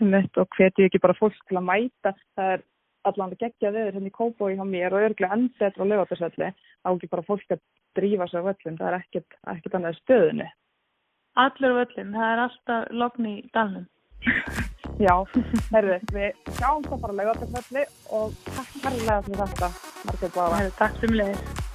og 0.00 0.48
hveti 0.56 0.86
ekki 0.86 1.00
bara 1.00 1.16
fólk 1.18 1.36
til 1.48 1.58
að 1.58 1.66
mæta 1.66 2.14
það 2.36 2.52
er 2.54 2.62
allan 3.08 3.34
að 3.34 3.42
gegja 3.44 3.72
þeir 3.74 3.94
hérna 3.94 4.10
í 4.10 4.16
kópói 4.16 4.56
hjá 4.56 4.64
mér 4.68 4.96
og 4.96 5.06
örglega 5.08 5.36
enn 5.36 5.48
betra 5.58 5.86
á 5.86 5.90
lögatarsvelli 5.90 6.50
þá 6.56 6.90
ekki 6.90 7.12
bara 7.12 7.26
fólk 7.28 7.54
að 7.54 7.62
drífa 7.98 8.28
sér 8.30 8.44
á 8.44 8.48
völlin 8.48 8.80
það 8.80 8.90
er 8.90 8.98
ekkert, 9.00 9.38
ekkert 9.54 9.78
annað 9.78 10.00
stöðunni. 10.02 10.50
Allur 11.40 11.76
völlin, 11.78 12.12
það 12.16 12.34
er 12.34 12.44
alltaf 12.44 12.92
logni 13.02 13.34
í 13.38 13.48
dalnum. 13.54 13.88
Já, 15.06 15.14
herðu, 15.72 15.96
við 16.12 16.52
sjáum 16.58 16.84
það 16.84 17.02
bara 17.06 17.18
lögatarsvelli 17.22 17.86
og 18.18 18.36
takk 18.50 18.76
fyrir 18.84 19.08
þetta 19.40 19.72
Margreit 20.04 20.36
Báða 20.36 20.70
Takk 20.76 21.00
fyrir 21.00 21.18
mig 21.22 21.69